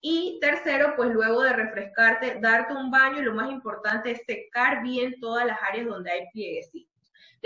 Y 0.00 0.38
tercero, 0.40 0.94
pues 0.96 1.10
luego 1.10 1.42
de 1.42 1.52
refrescarte, 1.52 2.38
darte 2.40 2.74
un 2.74 2.92
baño 2.92 3.18
y 3.18 3.24
lo 3.24 3.34
más 3.34 3.50
importante 3.50 4.12
es 4.12 4.20
secar 4.24 4.82
bien 4.82 5.18
todas 5.18 5.46
las 5.46 5.58
áreas 5.62 5.86
donde 5.86 6.12
hay 6.12 6.28
plieguecitos. 6.32 6.95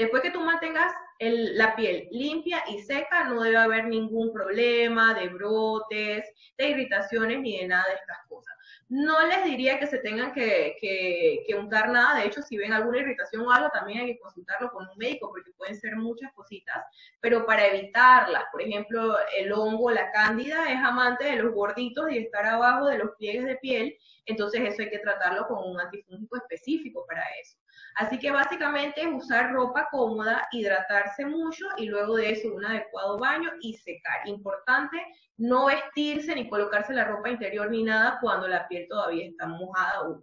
Después 0.00 0.22
que 0.22 0.30
tú 0.30 0.40
mantengas 0.40 0.94
la 1.18 1.76
piel 1.76 2.08
limpia 2.10 2.64
y 2.66 2.80
seca, 2.80 3.24
no 3.24 3.42
debe 3.42 3.58
haber 3.58 3.84
ningún 3.84 4.32
problema 4.32 5.12
de 5.12 5.28
brotes, 5.28 6.24
de 6.56 6.68
irritaciones 6.70 7.38
ni 7.40 7.58
de 7.58 7.66
nada 7.66 7.84
de 7.86 7.96
estas 7.96 8.16
cosas. 8.26 8.54
No 8.88 9.26
les 9.26 9.44
diría 9.44 9.78
que 9.78 9.86
se 9.86 9.98
tengan 9.98 10.32
que, 10.32 10.74
que, 10.80 11.54
untar 11.54 11.90
nada, 11.90 12.18
de 12.18 12.28
hecho, 12.28 12.40
si 12.40 12.56
ven 12.56 12.72
alguna 12.72 13.00
irritación 13.00 13.42
o 13.42 13.52
algo, 13.52 13.68
también 13.74 14.00
hay 14.00 14.06
que 14.14 14.20
consultarlo 14.20 14.70
con 14.72 14.88
un 14.88 14.96
médico 14.96 15.28
porque 15.28 15.52
pueden 15.52 15.78
ser 15.78 15.96
muchas 15.96 16.32
cositas, 16.32 16.82
pero 17.20 17.44
para 17.44 17.66
evitarlas, 17.66 18.44
por 18.50 18.62
ejemplo, 18.62 19.18
el 19.36 19.52
hongo, 19.52 19.90
la 19.90 20.10
cándida 20.12 20.72
es 20.72 20.78
amante 20.78 21.26
de 21.26 21.42
los 21.42 21.52
gorditos 21.52 22.10
y 22.10 22.16
estar 22.16 22.46
abajo 22.46 22.86
de 22.86 22.96
los 22.96 23.10
pliegues 23.18 23.44
de 23.44 23.56
piel, 23.56 23.94
entonces 24.24 24.62
eso 24.62 24.80
hay 24.80 24.88
que 24.88 24.98
tratarlo 25.00 25.46
con 25.46 25.70
un 25.70 25.78
antifúngico 25.78 26.38
específico 26.38 27.04
para 27.06 27.22
eso. 27.42 27.58
Así 28.00 28.18
que 28.18 28.30
básicamente 28.30 29.02
es 29.02 29.08
usar 29.12 29.52
ropa 29.52 29.86
cómoda, 29.90 30.48
hidratarse 30.52 31.26
mucho 31.26 31.66
y 31.76 31.84
luego 31.84 32.16
de 32.16 32.32
eso 32.32 32.48
un 32.48 32.64
adecuado 32.64 33.18
baño 33.18 33.50
y 33.60 33.74
secar. 33.74 34.26
Importante 34.26 34.96
no 35.36 35.66
vestirse 35.66 36.34
ni 36.34 36.48
colocarse 36.48 36.94
la 36.94 37.04
ropa 37.04 37.28
interior 37.28 37.70
ni 37.70 37.82
nada 37.82 38.16
cuando 38.22 38.48
la 38.48 38.66
piel 38.68 38.86
todavía 38.88 39.26
está 39.26 39.46
mojada 39.46 40.08
o 40.08 40.18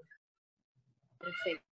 Perfecto. 1.19 1.67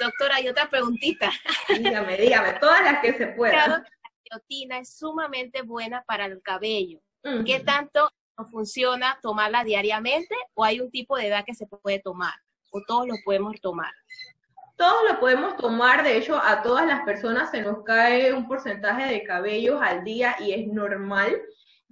Doctora, 0.00 0.36
hay 0.36 0.48
otra 0.48 0.70
preguntita. 0.70 1.30
Dígame, 1.68 2.16
dígame, 2.16 2.54
todas 2.54 2.82
las 2.82 3.02
que 3.02 3.12
se 3.12 3.26
puedan. 3.36 3.68
La 3.68 3.84
biotina 4.24 4.78
es 4.78 4.96
sumamente 4.96 5.60
buena 5.60 6.02
para 6.04 6.24
el 6.24 6.40
cabello. 6.40 6.98
¿Qué 7.44 7.60
tanto 7.60 8.10
funciona 8.50 9.18
tomarla 9.20 9.64
diariamente 9.64 10.34
o 10.54 10.64
hay 10.64 10.80
un 10.80 10.90
tipo 10.90 11.18
de 11.18 11.26
edad 11.26 11.44
que 11.44 11.54
se 11.54 11.66
puede 11.66 11.98
tomar? 11.98 12.32
¿O 12.70 12.80
todos 12.86 13.06
lo 13.06 13.14
podemos 13.22 13.60
tomar? 13.60 13.92
Todos 14.80 15.10
lo 15.10 15.20
podemos 15.20 15.58
tomar, 15.58 16.02
de 16.02 16.16
hecho 16.16 16.40
a 16.42 16.62
todas 16.62 16.86
las 16.86 17.02
personas 17.02 17.50
se 17.50 17.60
nos 17.60 17.84
cae 17.84 18.32
un 18.32 18.48
porcentaje 18.48 19.12
de 19.12 19.24
cabellos 19.24 19.78
al 19.82 20.04
día 20.04 20.36
y 20.40 20.52
es 20.52 20.66
normal, 20.68 21.38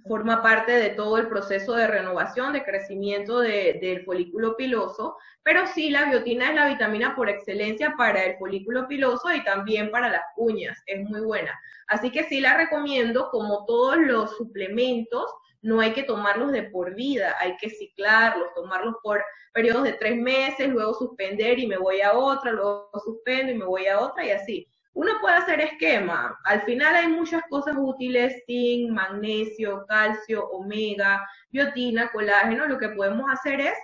forma 0.07 0.41
parte 0.41 0.71
de 0.71 0.89
todo 0.89 1.19
el 1.19 1.27
proceso 1.27 1.75
de 1.75 1.85
renovación, 1.85 2.51
de 2.51 2.63
crecimiento 2.63 3.41
del 3.41 4.03
folículo 4.05 4.57
piloso, 4.57 5.17
pero 5.43 5.67
sí 5.67 5.91
la 5.91 6.05
biotina 6.05 6.49
es 6.49 6.55
la 6.55 6.65
vitamina 6.65 7.15
por 7.15 7.29
excelencia 7.29 7.93
para 7.95 8.23
el 8.23 8.39
folículo 8.39 8.87
piloso 8.87 9.31
y 9.35 9.43
también 9.43 9.91
para 9.91 10.09
las 10.09 10.23
uñas, 10.35 10.81
es 10.87 11.07
muy 11.07 11.21
buena. 11.21 11.53
Así 11.89 12.09
que 12.09 12.23
sí 12.23 12.41
la 12.41 12.57
recomiendo 12.57 13.29
como 13.29 13.65
todos 13.65 13.97
los 13.97 14.35
suplementos, 14.35 15.31
no 15.61 15.79
hay 15.81 15.93
que 15.93 16.03
tomarlos 16.03 16.51
de 16.51 16.63
por 16.63 16.95
vida, 16.95 17.35
hay 17.39 17.55
que 17.57 17.69
ciclarlos, 17.69 18.53
tomarlos 18.55 18.95
por 19.03 19.23
periodos 19.53 19.83
de 19.83 19.93
tres 19.93 20.15
meses, 20.15 20.69
luego 20.69 20.93
suspender 20.93 21.59
y 21.59 21.67
me 21.67 21.77
voy 21.77 22.01
a 22.01 22.13
otra, 22.13 22.51
luego 22.51 22.89
suspendo 23.03 23.51
y 23.51 23.57
me 23.57 23.65
voy 23.65 23.87
a 23.87 23.99
otra 23.99 24.25
y 24.25 24.31
así. 24.31 24.67
Uno 24.93 25.11
puede 25.21 25.35
hacer 25.35 25.61
esquema, 25.61 26.37
al 26.45 26.61
final 26.63 26.95
hay 26.95 27.07
muchas 27.07 27.43
cosas 27.49 27.75
útiles, 27.77 28.43
zinc, 28.45 28.91
magnesio, 28.91 29.85
calcio, 29.87 30.47
omega, 30.49 31.25
biotina, 31.51 32.09
colágeno, 32.11 32.67
lo 32.67 32.77
que 32.77 32.89
podemos 32.89 33.29
hacer 33.31 33.61
es 33.61 33.77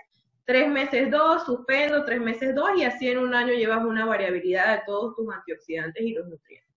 tres 0.45 0.67
meses 0.67 1.09
dos, 1.11 1.45
suspendo, 1.45 2.05
tres 2.05 2.21
meses 2.21 2.55
dos 2.55 2.69
y 2.77 2.83
así 2.83 3.09
en 3.09 3.19
un 3.19 3.33
año 3.33 3.53
llevas 3.53 3.83
una 3.83 4.05
variabilidad 4.05 4.77
de 4.77 4.83
todos 4.85 5.15
tus 5.15 5.31
antioxidantes 5.33 6.03
y 6.03 6.13
los 6.13 6.27
nutrientes. 6.27 6.74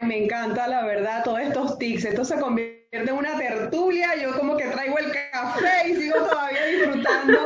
Me 0.00 0.24
encanta, 0.24 0.68
la 0.68 0.84
verdad, 0.84 1.24
todos 1.24 1.40
estos 1.40 1.78
tics. 1.78 2.04
Esto 2.04 2.24
se 2.24 2.38
convierte 2.38 2.78
en 2.92 3.12
una 3.12 3.36
tertulia. 3.36 4.14
Yo 4.16 4.36
como 4.38 4.56
que 4.56 4.66
traigo 4.66 4.96
el 4.98 5.10
café 5.32 5.88
y 5.88 5.96
sigo 5.96 6.16
todavía 6.18 6.64
disfrutando 6.66 7.38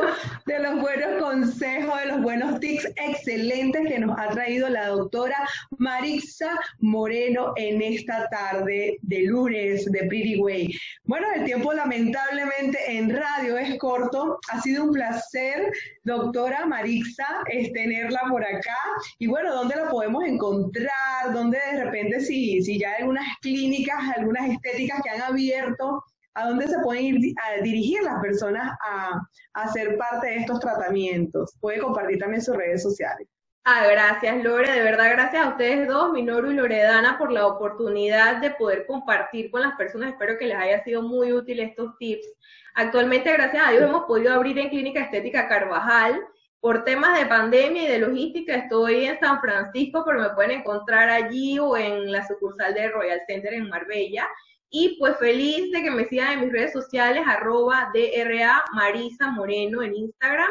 de 0.45 0.59
los 0.59 0.79
buenos 0.79 1.23
consejos, 1.23 1.99
de 1.99 2.05
los 2.05 2.21
buenos 2.33 2.59
tics 2.59 2.87
excelentes 2.95 3.87
que 3.87 3.99
nos 3.99 4.17
ha 4.17 4.29
traído 4.29 4.67
la 4.67 4.87
doctora 4.87 5.47
Marixa 5.77 6.59
Moreno 6.79 7.53
en 7.57 7.79
esta 7.79 8.27
tarde 8.29 8.97
de 9.03 9.19
lunes 9.25 9.85
de 9.85 9.99
Pretty 10.05 10.37
Way. 10.37 10.75
Bueno, 11.03 11.27
el 11.35 11.45
tiempo 11.45 11.73
lamentablemente 11.73 12.79
en 12.87 13.15
radio 13.15 13.55
es 13.59 13.77
corto. 13.77 14.39
Ha 14.51 14.59
sido 14.61 14.85
un 14.85 14.93
placer, 14.93 15.71
doctora 16.05 16.65
Marixa, 16.65 17.27
tenerla 17.71 18.21
por 18.27 18.43
acá. 18.43 18.79
Y 19.19 19.27
bueno, 19.27 19.53
¿dónde 19.53 19.75
la 19.75 19.89
podemos 19.91 20.23
encontrar? 20.23 21.33
¿Dónde 21.33 21.59
de 21.59 21.83
repente 21.83 22.19
si 22.21 22.63
si, 22.63 22.79
ya 22.79 22.93
hay 22.93 23.01
algunas 23.01 23.27
clínicas, 23.41 23.99
algunas 24.17 24.49
estéticas 24.49 25.01
que 25.03 25.09
han 25.11 25.21
abierto, 25.21 26.03
¿a 26.35 26.47
dónde 26.47 26.67
se 26.67 26.79
pueden 26.79 27.03
ir 27.03 27.35
a 27.43 27.61
dirigir 27.61 28.03
las 28.03 28.21
personas 28.21 28.75
a, 28.81 29.21
a 29.53 29.67
ser 29.71 29.97
parte 29.97 30.27
de 30.27 30.37
estos 30.37 30.59
tratamientos? 30.59 31.55
Puede 31.59 31.79
compartir 31.79 32.19
también 32.19 32.41
sus 32.41 32.55
redes 32.55 32.83
sociales. 32.83 33.27
Ah, 33.65 33.87
gracias 33.89 34.43
Lore, 34.43 34.69
de 34.69 34.81
verdad 34.83 35.11
gracias 35.11 35.45
a 35.45 35.49
ustedes 35.51 35.87
dos, 35.87 36.11
Minoru 36.11 36.51
y 36.51 36.55
Loredana, 36.55 37.17
por 37.17 37.31
la 37.31 37.47
oportunidad 37.47 38.41
de 38.41 38.51
poder 38.51 38.85
compartir 38.85 39.49
con 39.51 39.61
las 39.61 39.75
personas. 39.77 40.11
Espero 40.11 40.37
que 40.37 40.47
les 40.47 40.57
haya 40.57 40.83
sido 40.83 41.01
muy 41.01 41.31
útil 41.31 41.61
estos 41.61 41.97
tips. 41.97 42.27
Actualmente, 42.75 43.31
gracias 43.31 43.65
a 43.65 43.71
Dios, 43.71 43.83
hemos 43.83 44.03
podido 44.03 44.33
abrir 44.33 44.59
en 44.59 44.69
Clínica 44.69 44.99
Estética 44.99 45.47
Carvajal 45.47 46.19
por 46.59 46.83
temas 46.83 47.17
de 47.17 47.25
pandemia 47.25 47.83
y 47.83 47.87
de 47.87 47.99
logística 47.99 48.55
estoy 48.55 49.05
en 49.05 49.19
San 49.19 49.39
Francisco, 49.39 50.03
pero 50.05 50.19
me 50.19 50.29
pueden 50.31 50.59
encontrar 50.59 51.09
allí 51.09 51.57
o 51.59 51.77
en 51.77 52.11
la 52.11 52.27
sucursal 52.27 52.73
de 52.73 52.89
Royal 52.89 53.21
Center 53.27 53.53
en 53.53 53.69
Marbella. 53.69 54.27
Y 54.75 54.97
pues 54.97 55.15
feliz 55.19 55.71
de 55.71 55.83
que 55.83 55.91
me 55.91 56.05
sigan 56.05 56.33
en 56.33 56.39
mis 56.41 56.51
redes 56.51 56.73
sociales, 56.73 57.23
arroba 57.27 57.91
DRA 57.93 58.65
Marisa 58.73 59.29
Moreno 59.29 59.83
en 59.83 59.93
Instagram. 59.93 60.49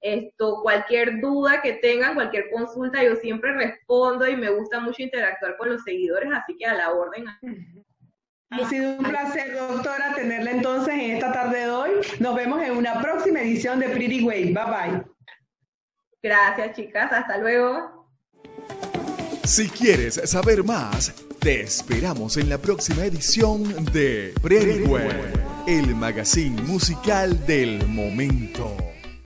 Esto, 0.00 0.60
cualquier 0.60 1.20
duda 1.20 1.62
que 1.62 1.74
tengan, 1.74 2.14
cualquier 2.14 2.50
consulta, 2.50 3.00
yo 3.04 3.14
siempre 3.14 3.52
respondo 3.52 4.26
y 4.26 4.34
me 4.34 4.50
gusta 4.50 4.80
mucho 4.80 5.02
interactuar 5.02 5.56
con 5.56 5.68
los 5.68 5.84
seguidores, 5.84 6.32
así 6.32 6.56
que 6.56 6.66
a 6.66 6.74
la 6.74 6.90
orden. 6.90 7.26
Ha 8.50 8.68
sido 8.68 8.90
un 8.90 9.04
placer, 9.04 9.56
doctora, 9.56 10.14
tenerla 10.16 10.50
entonces 10.50 10.92
en 10.94 11.12
esta 11.12 11.32
tarde 11.32 11.60
de 11.60 11.70
hoy. 11.70 11.90
Nos 12.18 12.34
vemos 12.34 12.60
en 12.62 12.76
una 12.76 13.00
próxima 13.00 13.40
edición 13.40 13.78
de 13.78 13.88
Pretty 13.90 14.24
Way. 14.24 14.52
Bye 14.52 14.64
bye. 14.64 15.04
Gracias, 16.20 16.74
chicas. 16.74 17.12
Hasta 17.12 17.38
luego. 17.38 17.99
Si 19.50 19.68
quieres 19.68 20.20
saber 20.26 20.62
más, 20.62 21.12
te 21.40 21.62
esperamos 21.62 22.36
en 22.36 22.48
la 22.48 22.58
próxima 22.58 23.04
edición 23.04 23.84
de 23.86 24.32
Pretty 24.40 24.84
el 25.66 25.96
magazine 25.96 26.62
musical 26.62 27.44
del 27.46 27.84
momento. 27.88 28.76